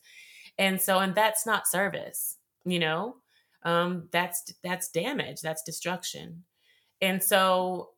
[0.58, 3.18] And so, and that's not service, you know?
[3.64, 6.44] um, that's that's damage, that's destruction.
[7.02, 7.90] And so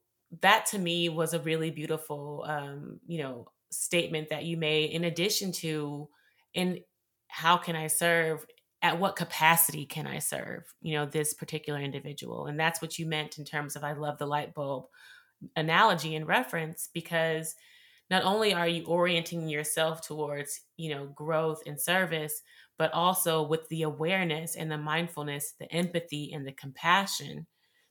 [0.41, 4.91] that to me was a really beautiful, um, you know, statement that you made.
[4.91, 6.09] In addition to,
[6.53, 6.79] in
[7.27, 8.45] how can I serve?
[8.81, 10.63] At what capacity can I serve?
[10.81, 14.17] You know, this particular individual, and that's what you meant in terms of I love
[14.17, 14.85] the light bulb
[15.55, 17.55] analogy and reference because
[18.09, 22.41] not only are you orienting yourself towards you know growth and service
[22.77, 27.45] but also with the awareness and the mindfulness, the empathy and the compassion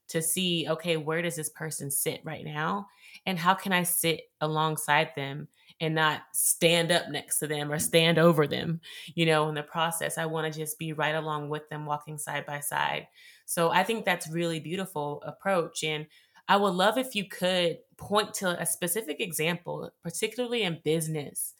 [0.09, 2.87] to see, okay, where does this person sit right now?
[3.25, 5.47] And how can I sit alongside them
[5.79, 7.81] and not stand up next to them or mm.
[7.81, 8.81] stand over them,
[9.15, 10.17] you know, in the process?
[10.17, 13.07] I want to just be right along with them, walking side by side.
[13.45, 15.83] So I think that's really beautiful approach.
[15.83, 16.07] And
[16.47, 21.53] I would love if you could point to a specific example, particularly in business,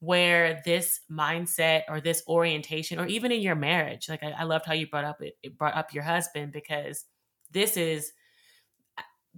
[0.00, 4.66] where this mindset or this orientation or even in your marriage like i, I loved
[4.66, 7.06] how you brought up it, it, brought up your husband because
[7.52, 8.12] this is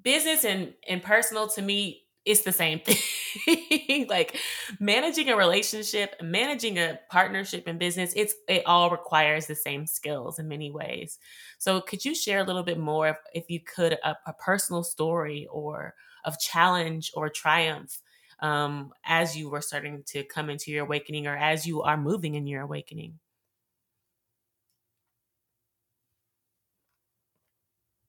[0.02, 4.36] business and and personal to me it's the same thing like
[4.80, 10.38] managing a relationship managing a partnership in business it's it all requires the same skills
[10.38, 11.18] in many ways
[11.58, 14.82] so could you share a little bit more if, if you could a, a personal
[14.82, 15.94] story or
[16.24, 18.00] of challenge or triumph
[18.40, 22.34] um, as you were starting to come into your awakening or as you are moving
[22.34, 23.18] in your awakening?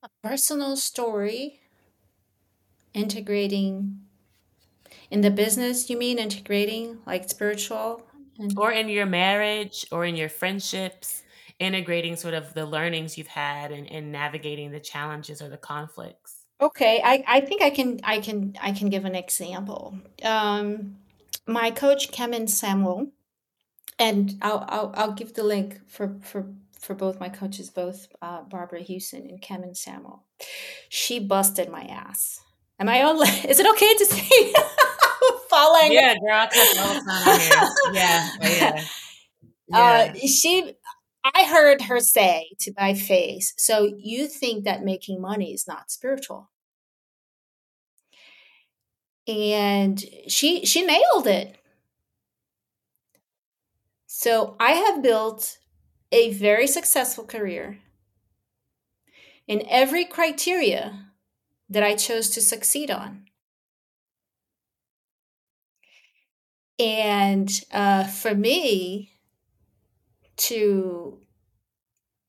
[0.01, 1.59] A personal story
[2.93, 4.01] integrating
[5.11, 8.05] in the business, you mean integrating like spiritual?
[8.37, 11.23] And- or in your marriage or in your friendships,
[11.59, 16.45] integrating sort of the learnings you've had and, and navigating the challenges or the conflicts?
[16.61, 19.97] Okay, I, I think I can I can I can give an example.
[20.23, 20.97] Um,
[21.47, 23.11] my coach Kamin Samuel,
[23.97, 26.47] and I'll, I'll I'll give the link for for
[26.79, 30.23] for both my coaches, both uh, Barbara Huson and Kamin Samuel.
[30.89, 32.39] She busted my ass.
[32.79, 33.21] Am I all?
[33.47, 34.53] Is it okay to say?
[35.49, 35.91] Falling.
[35.91, 36.47] Yeah, girl,
[36.79, 37.69] all the time here.
[37.93, 38.85] Yeah, yeah.
[39.67, 40.13] yeah.
[40.13, 40.75] Uh, she,
[41.23, 45.91] I heard her say to my face, "So you think that making money is not
[45.91, 46.49] spiritual?"
[49.27, 51.57] And she she nailed it.
[54.07, 55.58] So I have built
[56.11, 57.79] a very successful career
[59.47, 61.07] in every criteria
[61.69, 63.25] that I chose to succeed on.
[66.79, 69.11] And uh, for me
[70.37, 71.19] to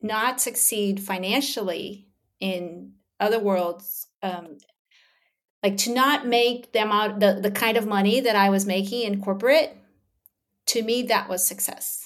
[0.03, 2.09] not succeed financially
[2.41, 4.59] in other worlds, um,
[5.63, 9.03] like to not make them out the, the kind of money that I was making
[9.03, 9.77] in corporate,
[10.67, 12.00] to me, that was success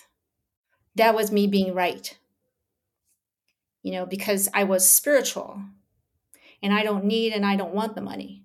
[0.96, 2.16] that was me being right.
[3.82, 5.60] You know, because I was spiritual
[6.62, 8.42] and I don't need and I don't want the money.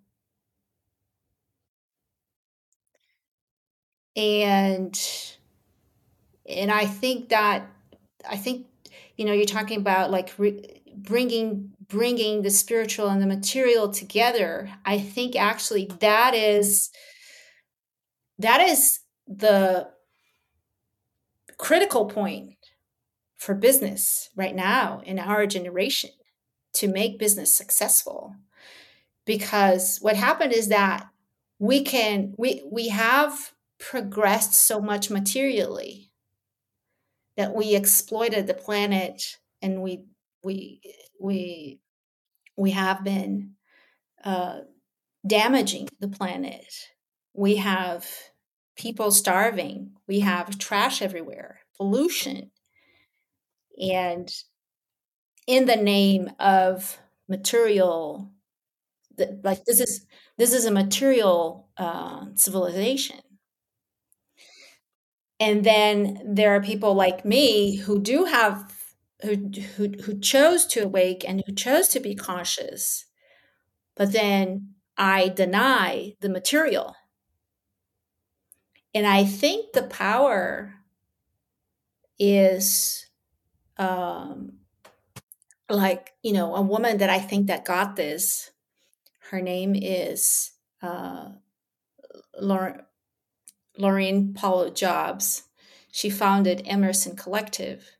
[4.15, 4.99] And
[6.47, 7.67] and I think that
[8.29, 8.67] I think
[9.15, 14.69] you know you're talking about like re- bringing bringing the spiritual and the material together.
[14.85, 16.89] I think actually that is
[18.39, 19.89] that is the
[21.59, 22.55] critical point
[23.37, 26.09] for business right now in our generation
[26.73, 28.35] to make business successful.
[29.25, 31.07] Because what happened is that
[31.59, 36.09] we can we we have progressed so much materially
[37.37, 40.05] that we exploited the planet and we
[40.43, 40.81] we
[41.19, 41.79] we
[42.57, 43.51] we have been
[44.23, 44.59] uh,
[45.25, 46.73] damaging the planet.
[47.33, 48.07] We have
[48.79, 49.91] people starving.
[50.07, 52.49] We have trash everywhere, pollution.
[53.79, 54.33] And
[55.45, 58.31] in the name of material,
[59.43, 60.05] like this is
[60.37, 63.19] this is a material uh, civilization.
[65.41, 68.73] And then there are people like me who do have
[69.21, 73.05] who, who who chose to awake and who chose to be conscious,
[73.97, 76.95] but then I deny the material
[78.93, 80.73] and I think the power
[82.17, 83.05] is
[83.77, 84.53] um,
[85.69, 88.51] like, you know, a woman that I think that got this.
[89.31, 91.29] Her name is uh,
[92.39, 92.81] Lauren,
[93.79, 95.43] Laurene Powell Jobs.
[95.91, 97.91] She founded Emerson Collective.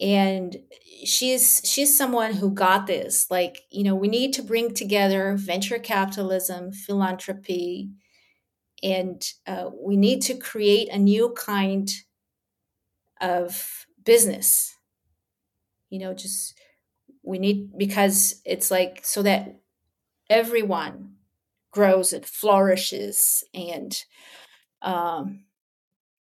[0.00, 0.56] And
[1.04, 3.30] she's she's someone who got this.
[3.30, 7.90] Like, you know, we need to bring together venture capitalism, philanthropy,
[8.82, 11.90] and uh, we need to create a new kind
[13.20, 14.74] of business.
[15.90, 16.54] You know just
[17.22, 19.60] we need because it's like so that
[20.30, 21.14] everyone
[21.72, 24.04] grows and flourishes and
[24.82, 25.44] um,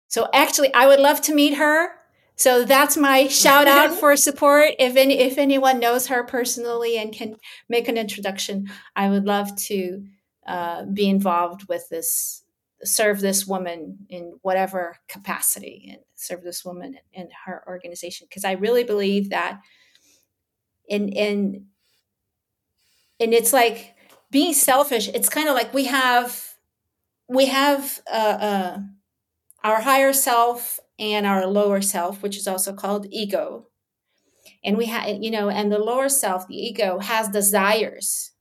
[0.07, 1.89] so actually i would love to meet her.
[2.37, 4.71] So that's my shout out for support.
[4.79, 7.35] If any if anyone knows her personally and can
[7.69, 10.05] make an introduction i would love to
[10.51, 12.43] uh, be involved with this
[12.83, 18.27] serve this woman in whatever capacity and serve this woman in her organization.
[18.29, 19.61] Because i really believe that
[20.89, 21.67] in in
[23.19, 23.95] and it's like
[24.29, 26.55] being selfish it's kind of like we have
[27.29, 28.77] we have uh, uh,
[29.63, 33.67] our higher self and our lower self which is also called ego.
[34.65, 38.31] And we have you know and the lower self the ego has desires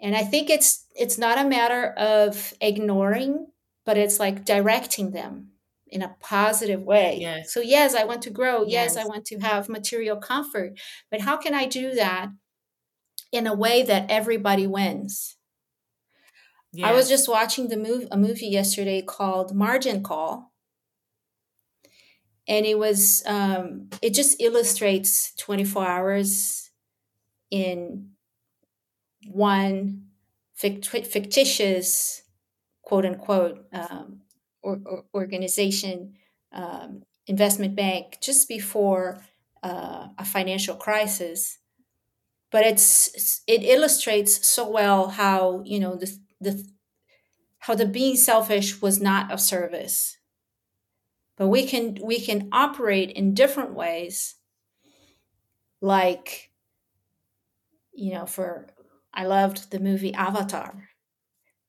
[0.00, 3.46] and i think it's it's not a matter of ignoring
[3.86, 5.48] but it's like directing them
[5.88, 7.52] in a positive way yes.
[7.52, 8.94] so yes i want to grow yes.
[8.94, 10.78] yes i want to have material comfort
[11.10, 12.28] but how can i do that
[13.32, 15.36] in a way that everybody wins
[16.72, 16.88] yes.
[16.88, 20.50] i was just watching the move a movie yesterday called margin call
[22.50, 26.70] and it was um, it just illustrates 24 hours
[27.50, 28.10] in
[29.26, 30.06] one
[30.54, 32.22] fictitious
[32.82, 34.20] quote unquote um,
[34.62, 36.14] or, or organization
[36.52, 39.22] um, investment bank just before
[39.62, 41.58] uh, a financial crisis.
[42.50, 46.66] But it's it illustrates so well how you know the the
[47.60, 50.16] how the being selfish was not of service.
[51.36, 54.34] But we can we can operate in different ways
[55.80, 56.50] like
[57.92, 58.66] you know for
[59.12, 60.88] I loved the movie Avatar.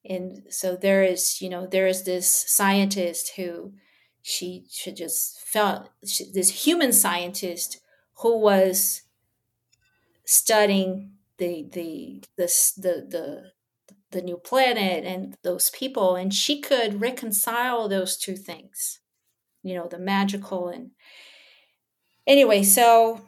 [0.04, 3.74] And so there is, you know, there is this scientist who
[4.22, 7.82] she she just felt she, this human scientist
[8.18, 9.02] who was
[10.26, 13.52] studying the the this the the
[14.12, 19.00] the new planet and those people and she could reconcile those two things
[19.64, 20.92] you know the magical and
[22.28, 23.22] anyway so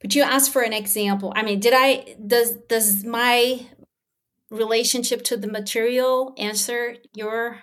[0.00, 1.32] but you asked for an example?
[1.34, 3.66] I mean did i does does my
[4.50, 7.58] relationship to the material answer your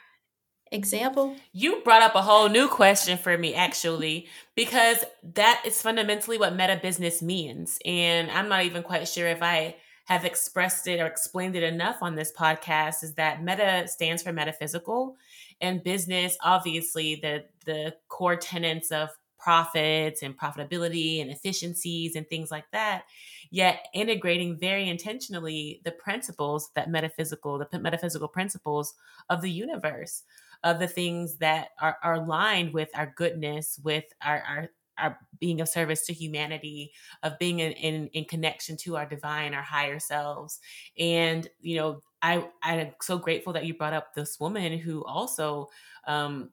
[0.72, 1.36] example?
[1.52, 6.56] You brought up a whole new question for me actually because that is fundamentally what
[6.56, 9.76] meta business means and i'm not even quite sure if i
[10.06, 14.32] have expressed it or explained it enough on this podcast is that meta stands for
[14.32, 15.16] metaphysical
[15.62, 19.10] and business obviously the the core tenets of
[19.46, 23.04] profits and profitability and efficiencies and things like that
[23.52, 28.96] yet integrating very intentionally the principles that metaphysical the metaphysical principles
[29.30, 30.24] of the universe
[30.64, 35.62] of the things that are, are aligned with our goodness with our, our our being
[35.62, 36.92] of service to humanity
[37.22, 40.60] of being in, in, in connection to our divine our higher selves.
[40.98, 45.68] And you know i i'm so grateful that you brought up this woman who also
[46.08, 46.50] um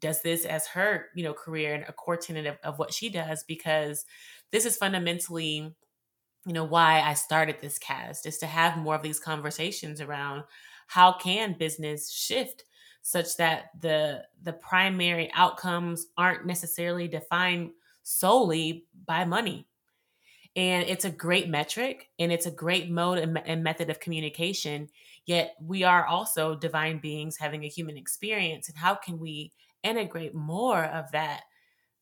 [0.00, 3.08] does this as her you know career and a core tenet of, of what she
[3.08, 4.04] does because
[4.50, 5.74] this is fundamentally
[6.46, 10.42] you know why i started this cast is to have more of these conversations around
[10.86, 12.64] how can business shift
[13.02, 17.70] such that the the primary outcomes aren't necessarily defined
[18.02, 19.66] solely by money.
[20.56, 24.88] And it's a great metric and it's a great mode and, and method of communication.
[25.26, 28.68] Yet we are also divine beings having a human experience.
[28.68, 29.52] And how can we
[29.84, 31.42] integrate more of that,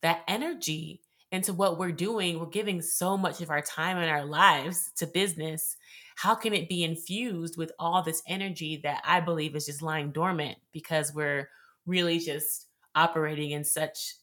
[0.01, 2.39] that energy into what we're doing?
[2.39, 5.75] We're giving so much of our time and our lives to business.
[6.15, 10.11] How can it be infused with all this energy that I believe is just lying
[10.11, 11.49] dormant because we're
[11.85, 14.15] really just operating in such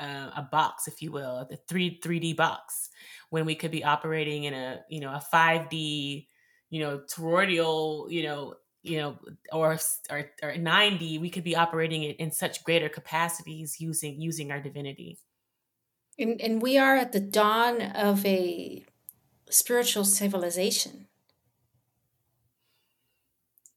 [0.00, 2.90] uh, a box, if you will, the three 3D box,
[3.30, 6.26] when we could be operating in a you know a 5D,
[6.70, 9.18] you know toroidal, you know you know
[9.52, 9.78] or
[10.10, 14.60] or, or 9D, we could be operating it in such greater capacities using using our
[14.60, 15.18] divinity.
[16.18, 18.84] And, and we are at the dawn of a
[19.50, 21.06] spiritual civilization.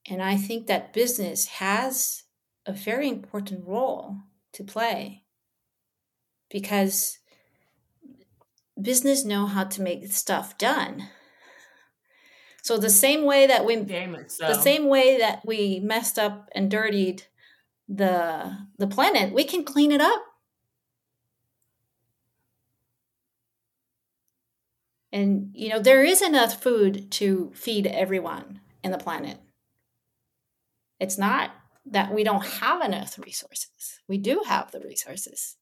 [0.10, 2.24] And I think that business has
[2.66, 4.18] a very important role
[4.54, 5.24] to play
[6.50, 7.20] because
[8.80, 11.10] business know how to make stuff done.
[12.62, 13.76] So the same way that we
[14.28, 14.48] so.
[14.48, 17.24] the same way that we messed up and dirtied
[17.88, 20.22] the the planet, we can clean it up.
[25.12, 29.40] And you know, there is enough food to feed everyone in the planet.
[31.00, 31.52] It's not
[31.88, 34.00] that we don't have enough resources.
[34.08, 35.58] We do have the resources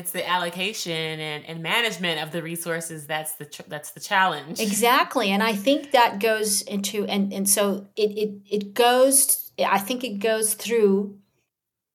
[0.00, 4.60] it's the allocation and, and management of the resources that's the that's the challenge.
[4.60, 9.78] Exactly and i think that goes into and and so it it, it goes i
[9.78, 11.18] think it goes through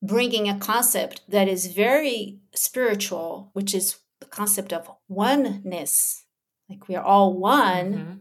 [0.01, 6.25] bringing a concept that is very spiritual which is the concept of oneness.
[6.69, 7.93] Like we are all one.
[7.93, 8.13] Mm-hmm.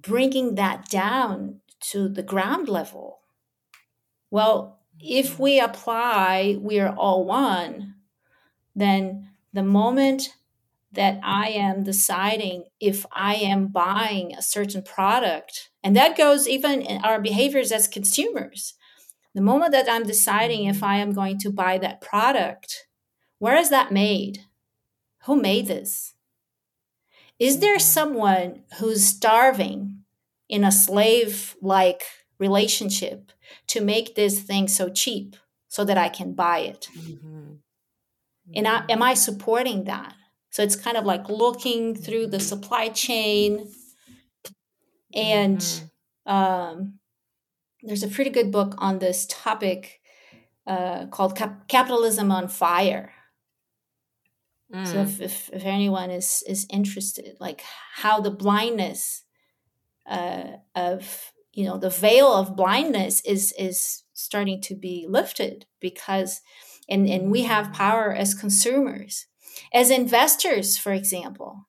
[0.00, 3.20] bringing that down to the ground level.
[4.30, 7.95] Well if we apply we are all one
[8.76, 10.34] then the moment
[10.92, 16.82] that I am deciding if I am buying a certain product, and that goes even
[16.82, 18.74] in our behaviors as consumers.
[19.34, 22.86] The moment that I'm deciding if I am going to buy that product,
[23.38, 24.44] where is that made?
[25.24, 26.14] Who made this?
[27.38, 30.04] Is there someone who's starving
[30.48, 32.02] in a slave like
[32.38, 33.32] relationship
[33.66, 35.36] to make this thing so cheap
[35.68, 36.88] so that I can buy it?
[36.96, 37.56] Mm-hmm.
[38.54, 40.14] And I, am I supporting that?
[40.50, 43.70] So it's kind of like looking through the supply chain.
[45.14, 46.32] And mm-hmm.
[46.32, 46.98] um,
[47.82, 50.00] there's a pretty good book on this topic
[50.66, 53.12] uh, called Cap- Capitalism on Fire.
[54.74, 54.86] Mm.
[54.86, 57.62] So if, if, if, anyone is, is interested, like
[57.94, 59.22] how the blindness
[60.08, 66.40] uh, of, you know, the veil of blindness is, is starting to be lifted because
[66.88, 69.26] and, and we have power as consumers.
[69.72, 71.66] As investors for example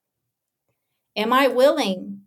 [1.16, 2.22] am i willing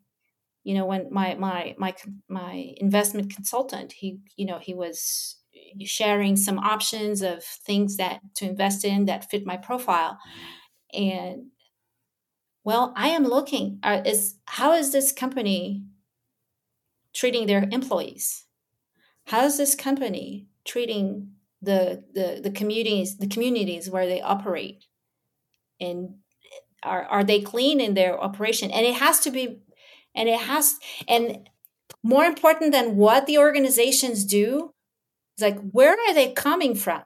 [0.64, 1.94] you know when my my my
[2.28, 5.36] my investment consultant he you know he was
[5.84, 10.18] sharing some options of things that to invest in that fit my profile.
[10.92, 11.48] And
[12.64, 15.84] well i am looking uh, is how is this company
[17.12, 18.46] treating their employees?
[19.26, 21.32] How is this company treating
[21.62, 24.84] the the the communities the communities where they operate.
[25.80, 26.16] And
[26.82, 28.70] are are they clean in their operation?
[28.70, 29.60] And it has to be
[30.14, 30.76] and it has
[31.08, 31.48] and
[32.02, 34.72] more important than what the organizations do
[35.36, 37.02] is like where are they coming from?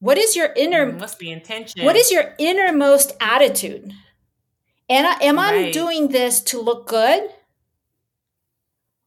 [0.00, 1.84] What is your inner Mm, what's the intention?
[1.84, 3.92] what is your innermost attitude?
[4.90, 5.72] And I, am i Right.
[5.72, 7.28] doing this to look good?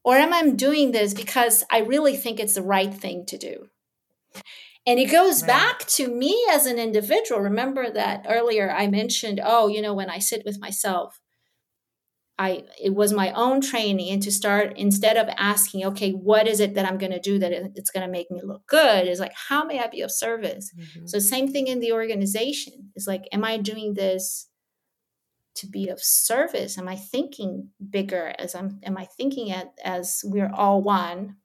[0.03, 3.67] Or am i doing this because i really think it's the right thing to do
[4.85, 5.47] and it goes Right.
[5.47, 10.09] back to me as an individual remember that earlier i mentioned oh you know when
[10.09, 11.19] i sit with myself
[12.39, 16.59] I it was my own training and to start instead of asking, okay, what is
[16.59, 19.07] it that I'm going to do that it's going to make me look good?
[19.07, 20.71] Is like, how may I be of service?
[20.75, 21.07] Mhm.
[21.07, 22.91] So same thing in the organization.
[22.95, 24.47] It's like, am I doing this
[25.55, 26.77] to be of service?
[26.77, 31.35] Am I thinking bigger as I'm am I thinking at as we're all one?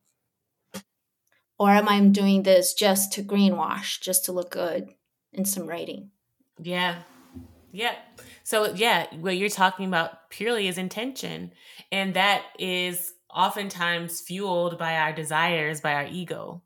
[1.59, 4.91] Or am I doing this just to greenwash, just to look good
[5.33, 6.11] in some writing?
[6.59, 7.03] Yeah.
[7.73, 7.95] Yeah.
[8.45, 11.53] So, yeah, what you're talking about purely is intention.
[11.91, 16.63] And that is oftentimes fueled by our desires, by our ego.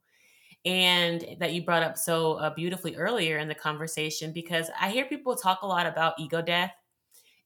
[0.64, 5.06] And that you brought up so uh, beautifully earlier in the conversation, because I hear
[5.06, 6.72] people talk a lot about ego death.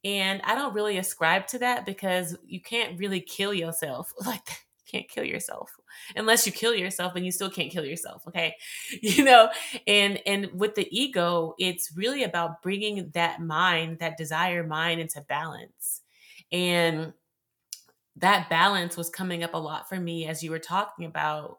[0.05, 4.64] And I don't really ascribe to that because you can't really kill yourself like that.
[4.95, 5.73] Can't kill yourself.
[6.15, 8.55] Unless you kill yourself and you still can't kill yourself okay?
[9.03, 9.49] You know
[9.89, 15.21] and and with the ego it's really about bringing that mind that desire mind into
[15.23, 16.03] balance.
[16.53, 17.13] And
[18.17, 21.59] that balance was coming up a lot for me as you were talking about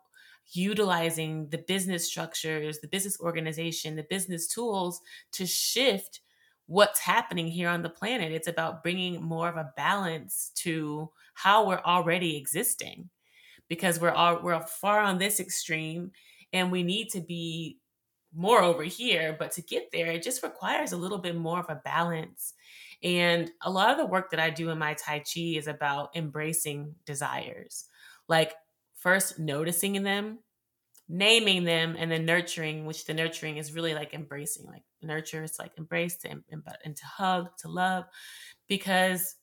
[0.53, 5.01] utilizing the business structures the business organization the business tools
[5.33, 6.21] to shift
[6.67, 8.31] what's happening here on the planet.
[8.31, 13.09] It's about bringing more of a balance to how we're already existing
[13.67, 16.11] because we're all we're far on this extreme
[16.53, 17.79] and we need to be
[18.33, 21.69] more over here but to get there it just requires a little bit more of
[21.69, 22.53] a balance.
[23.03, 26.15] And a lot of the work that i do in my tai chi is about
[26.15, 27.85] embracing desires
[28.27, 28.53] like
[28.95, 30.39] first noticing them
[31.07, 35.59] naming them and then nurturing which the nurturing is really like embracing like nurture it's
[35.59, 38.05] like embrace to, and to hug to love
[38.67, 39.35] because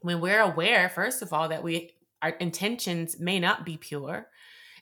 [0.00, 1.90] when we're aware first of all that we
[2.24, 4.28] our intentions may not be pure.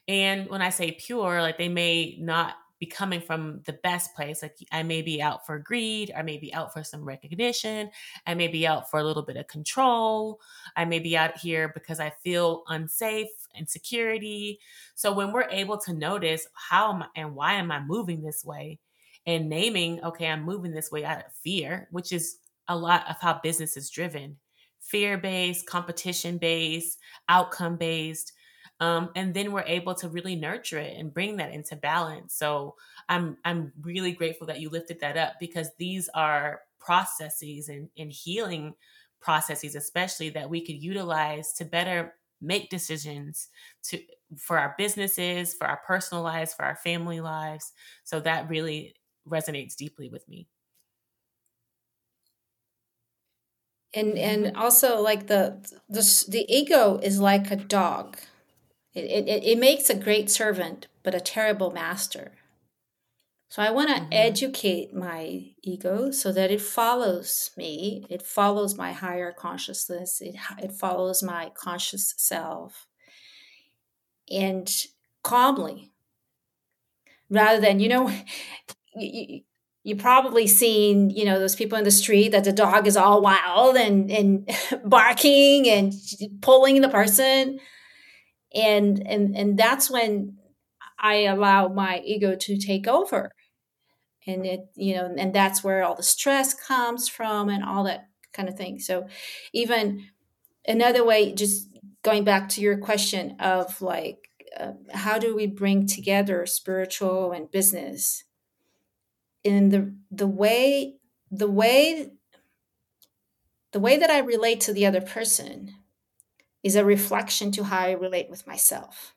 [0.07, 4.41] And when I say pure, like they may not be coming from the best place.
[4.41, 7.89] Like I may be out for greed, I may be out for some recognition,
[8.25, 10.39] I may be out for a little bit of control,
[10.75, 14.59] I may be out here because I feel unsafe, insecurity.
[14.95, 18.43] So when we're able to notice how am I, and why am I moving this
[18.43, 18.79] way
[19.25, 22.37] and naming, okay, I'm moving this way out of fear, which is
[22.69, 24.37] a lot of how business is driven
[24.83, 28.33] fear based, competition based, outcome based.
[28.79, 32.35] Um, and then we're able to really nurture it and bring that into balance.
[32.35, 32.75] So
[33.07, 38.11] I'm I'm really grateful that you lifted that up because these are processes and, and
[38.11, 38.73] healing
[39.21, 43.47] processes, especially that we could utilize to better make decisions
[43.83, 43.99] to
[44.37, 47.71] for our businesses, for our personal lives, for our family lives.
[48.03, 48.95] So that really
[49.27, 50.47] resonates deeply with me.
[53.93, 55.57] And and also like the
[55.89, 58.17] the the ego is like a dog.
[58.93, 62.33] It, it, it makes a great servant but a terrible master.
[63.47, 64.07] So i want to Mhm.
[64.11, 68.05] educate my ego so that it follows me.
[68.09, 70.19] It follows my higher consciousness.
[70.19, 72.85] It, it follows my conscious self.
[74.29, 74.69] And
[75.23, 75.93] calmly.
[77.29, 78.11] Rather than you know
[78.95, 79.43] you,
[79.83, 83.21] you, probably seen you know those people in the street that the dog is all
[83.21, 84.49] wild and and
[84.85, 85.93] barking and
[86.41, 87.59] pulling the person.
[88.55, 90.37] And and and that's when
[90.99, 93.31] i allow my ego to take over.
[94.25, 98.07] And it you know and that's where all the stress comes from and all that
[98.33, 98.79] kind of thing.
[98.79, 99.07] So
[99.53, 100.05] even
[100.67, 101.67] another way just
[102.03, 104.29] going back to your question of like
[104.59, 108.23] uh, how do we bring together spiritual and business
[109.43, 110.95] in the the way
[111.31, 112.11] the way
[113.71, 115.73] the way that I relate to the other person
[116.63, 119.15] is a reflection to how I relate with myself.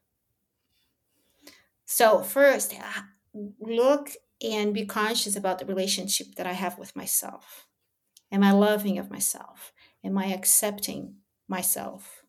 [1.85, 2.75] So first,
[3.61, 4.11] look
[4.43, 7.67] and be conscious about the relationship that I have with myself.
[8.33, 9.73] Am I loving of myself?
[10.05, 11.17] Am I accepting
[11.49, 12.23] myself?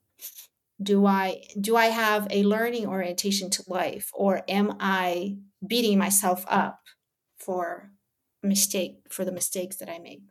[0.82, 6.46] Do I do I have a learning orientation to life or am I beating myself
[6.48, 6.82] up
[7.38, 7.92] for
[8.44, 10.22] mistake for the mistakes that I make?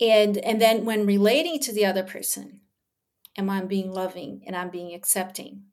[0.00, 2.60] And and then when relating to the other person,
[3.36, 5.64] am I being loving and I'm being accepting?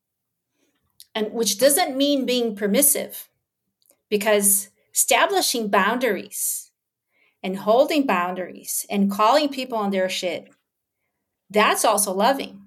[1.17, 3.27] and which doesn't mean being permissive
[4.07, 6.71] because establishing boundaries
[7.41, 10.47] and holding boundaries and calling people on their shit
[11.49, 12.61] that's also loving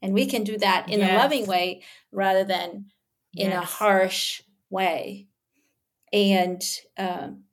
[0.00, 1.10] and we can do that in yes.
[1.10, 2.86] a loving way rather than
[3.34, 3.60] in yes.
[3.60, 4.40] a harsh
[4.70, 5.26] way
[6.12, 6.62] and
[6.98, 7.44] um,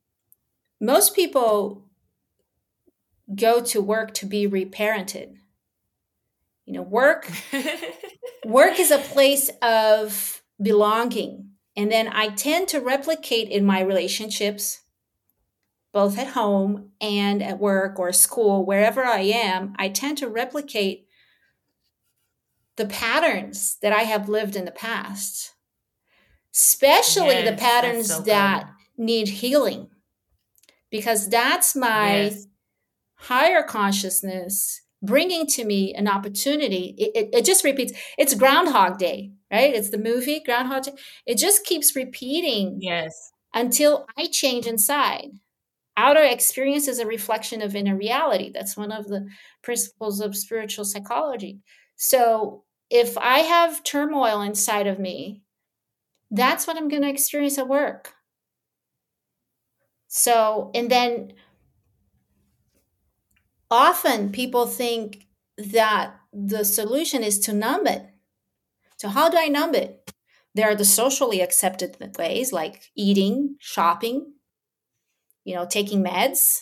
[0.79, 1.85] most people
[3.33, 5.35] go to work to be reparented.
[6.65, 7.31] You know work
[8.45, 11.51] work is a place of belonging.
[11.75, 14.81] And then i tend to replicate in my relationships
[15.93, 21.07] both at home and at work or school wherever i am i tend to replicate
[22.75, 25.53] the patterns that i have lived in the past
[26.57, 29.87] especially yes, the patterns so that need healing
[30.89, 32.47] because that's my yes.
[33.15, 36.95] higher consciousness bringing to me an opportunity.
[36.97, 37.93] It, it, it, just repeats.
[38.17, 39.75] It's Groundhog Day, right?
[39.75, 40.93] It's the movie Groundhog Day.
[41.27, 42.79] It just keeps repeating.
[42.81, 43.31] Yes.
[43.53, 45.29] Until I change inside.
[45.95, 48.51] Outer experience is a reflection of inner reality.
[48.51, 49.27] That's one of the
[49.63, 51.59] principles of spiritual psychology.
[51.95, 55.43] So if I have turmoil inside of me,
[56.31, 58.13] that's what I'm going to experience at work.
[60.07, 61.33] So, and then
[63.69, 68.05] often people think that the solution is to numb it.
[68.97, 70.11] So, how do I numb it?
[70.55, 74.33] There are the socially accepted ways like eating, shopping,
[75.43, 76.61] you know, taking meds.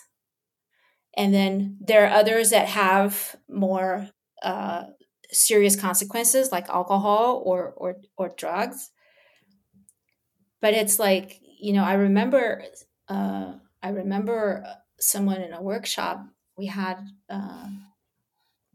[1.17, 4.09] And then there are others that have more
[4.43, 4.83] uh,
[5.31, 8.91] serious consequences like alcohol or, or, or drugs.
[10.61, 12.63] But it's like, you know, I remember,
[13.07, 13.53] uh,
[13.83, 14.65] I remember
[14.99, 16.25] someone in a workshop
[16.57, 16.97] we had
[17.29, 17.67] uh,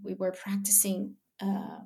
[0.03, 1.81] we were practicing uh,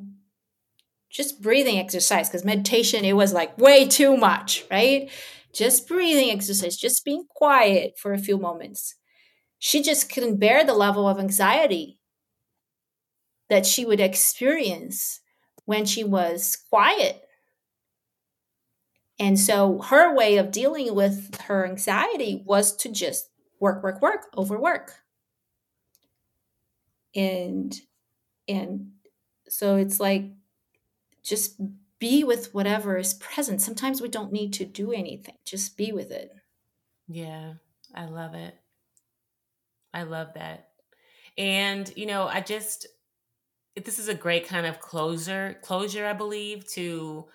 [1.10, 5.10] just breathing exercise because meditation it was like way too much right?
[5.52, 8.96] Just breathing exercise just being quiet for a few moments.
[9.58, 12.00] She just couldn't bear the level of anxiety
[13.48, 15.20] that she would experience
[15.64, 17.23] when she was quiet
[19.18, 24.26] and so her way of dealing with her anxiety was to just work work work
[24.36, 24.92] overwork.
[27.14, 27.74] And
[28.48, 28.92] and
[29.48, 30.24] so it's like
[31.22, 31.60] just
[31.98, 33.62] be with whatever is present.
[33.62, 36.32] Sometimes we don't need to do anything just be with it.
[37.08, 37.54] Yeah
[37.94, 38.54] i love it.
[39.92, 40.70] I love that.
[41.38, 42.86] And you know i just
[43.76, 47.26] this is a great kind of closure closure i believe to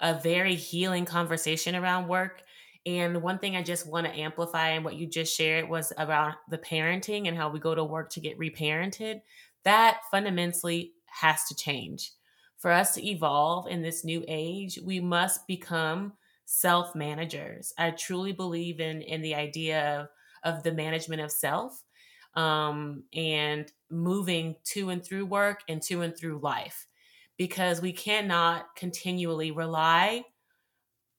[0.00, 2.42] a very healing conversation around work
[2.88, 6.36] and one thing I just want to amplify and what you just shared was about
[6.48, 9.20] the parenting and how we go to work to get reparented.
[9.64, 12.12] That fundamentally has to change.
[12.56, 16.14] For us to evolve in this new age, we must become
[16.46, 17.74] self managers.
[17.76, 20.08] I truly believe in in the idea
[20.44, 21.84] of, of the management of self
[22.34, 26.87] um, and moving to and through work and to and through life
[27.38, 30.22] because we cannot continually rely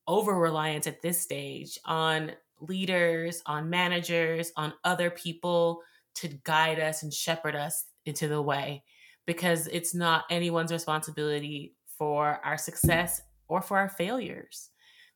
[0.08, 5.82] over reliance at this stage on leaders, on managers, on other people
[6.16, 8.84] to guide us and shepherd us into the way
[9.26, 14.70] because it's not anyone's responsibility for our success or for our failures.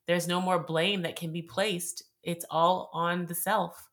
[0.08, 2.04] There's no more blame that can be placed.
[2.24, 3.90] It's all on the self.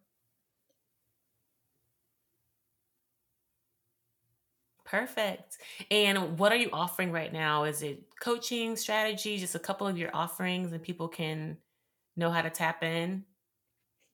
[4.84, 5.58] Perfect.
[5.90, 7.64] And what are you offering right now?
[7.64, 11.58] Is it coaching strategy, just a couple of your offerings, and people can
[12.16, 13.24] know how to tap in?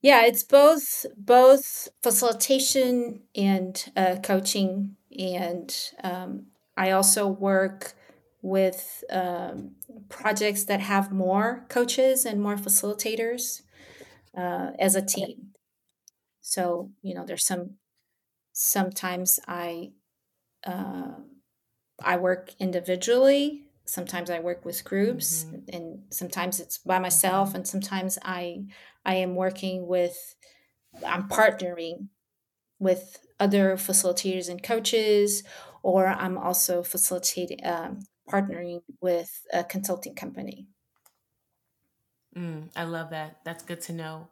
[0.01, 5.73] Yeah, it's both both facilitation and uh, coaching, and
[6.03, 7.93] um, I also work
[8.43, 9.71] with um,
[10.09, 13.61] projects that have more coaches and more facilitators
[14.37, 15.53] uh, as a team.
[16.41, 17.77] So you know, there's some
[18.51, 19.93] sometimes I
[20.67, 21.13] uh,
[22.03, 23.63] I work individually.
[23.85, 25.75] Sometimes I work with groups, mm-hmm.
[25.75, 27.49] and sometimes it's by myself.
[27.49, 27.57] Mm-hmm.
[27.57, 28.65] And sometimes I
[29.05, 30.35] I am working with
[31.05, 32.09] I'm partnering
[32.77, 35.43] with other facilitators and coaches,
[35.81, 37.99] or I'm also facilitating um,
[38.29, 40.67] partnering with a consulting company.
[42.35, 43.39] Mm, I love that.
[43.45, 44.27] That's good to know.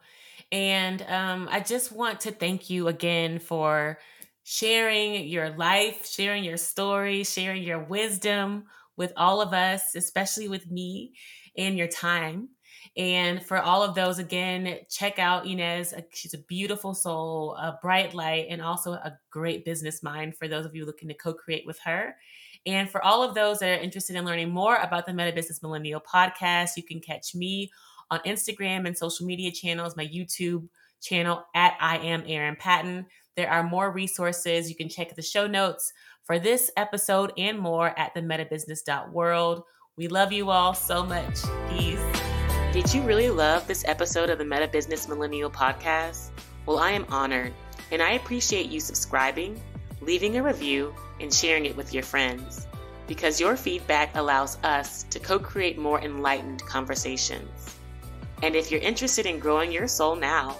[0.52, 4.00] And um, I just want to thank you again for
[4.44, 8.66] sharing your life, sharing your story, sharing your wisdom
[8.98, 11.14] with all of us, especially with me,
[11.58, 12.50] and your time.
[12.98, 15.94] And for all of those, again, check out Ines.
[16.14, 20.66] She's a beautiful soul, a bright light, and also a great business mind for those
[20.66, 22.16] of you looking to co create with her.
[22.66, 25.62] And for all of those that are interested in learning more about the Meta Business
[25.64, 27.72] Millennial podcast, you can catch me
[28.12, 30.68] on Instagram and social media channels, my YouTube
[31.02, 33.08] channel at I am Erin Patten.
[33.36, 34.70] There are more resources.
[34.70, 35.92] You can check the show notes
[36.26, 39.64] for this episode and more at themetabusiness.world.
[39.98, 41.40] We love you all so much.
[41.70, 42.04] Peace.
[42.74, 46.30] Did you really love this episode of the Meta Business Millennial Podcast?
[46.66, 47.54] Well, I am honored,
[47.92, 49.60] and I appreciate you subscribing,
[50.00, 52.68] leaving a review, and sharing it with your friends
[53.08, 57.76] because your feedback allows us to co create more enlightened conversations.
[58.42, 60.58] And if you're interested in growing your soul now,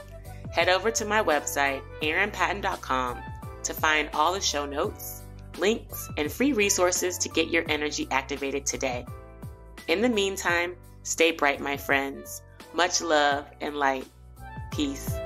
[0.52, 3.20] head over to my website, erinpatten.com,
[3.64, 5.22] to find all the show notes,
[5.58, 9.06] links, and free resources to get your energy activated today.
[9.88, 12.42] In the meantime, stay bright, my friends.
[12.74, 14.06] Much love and light.
[14.72, 15.21] Peace.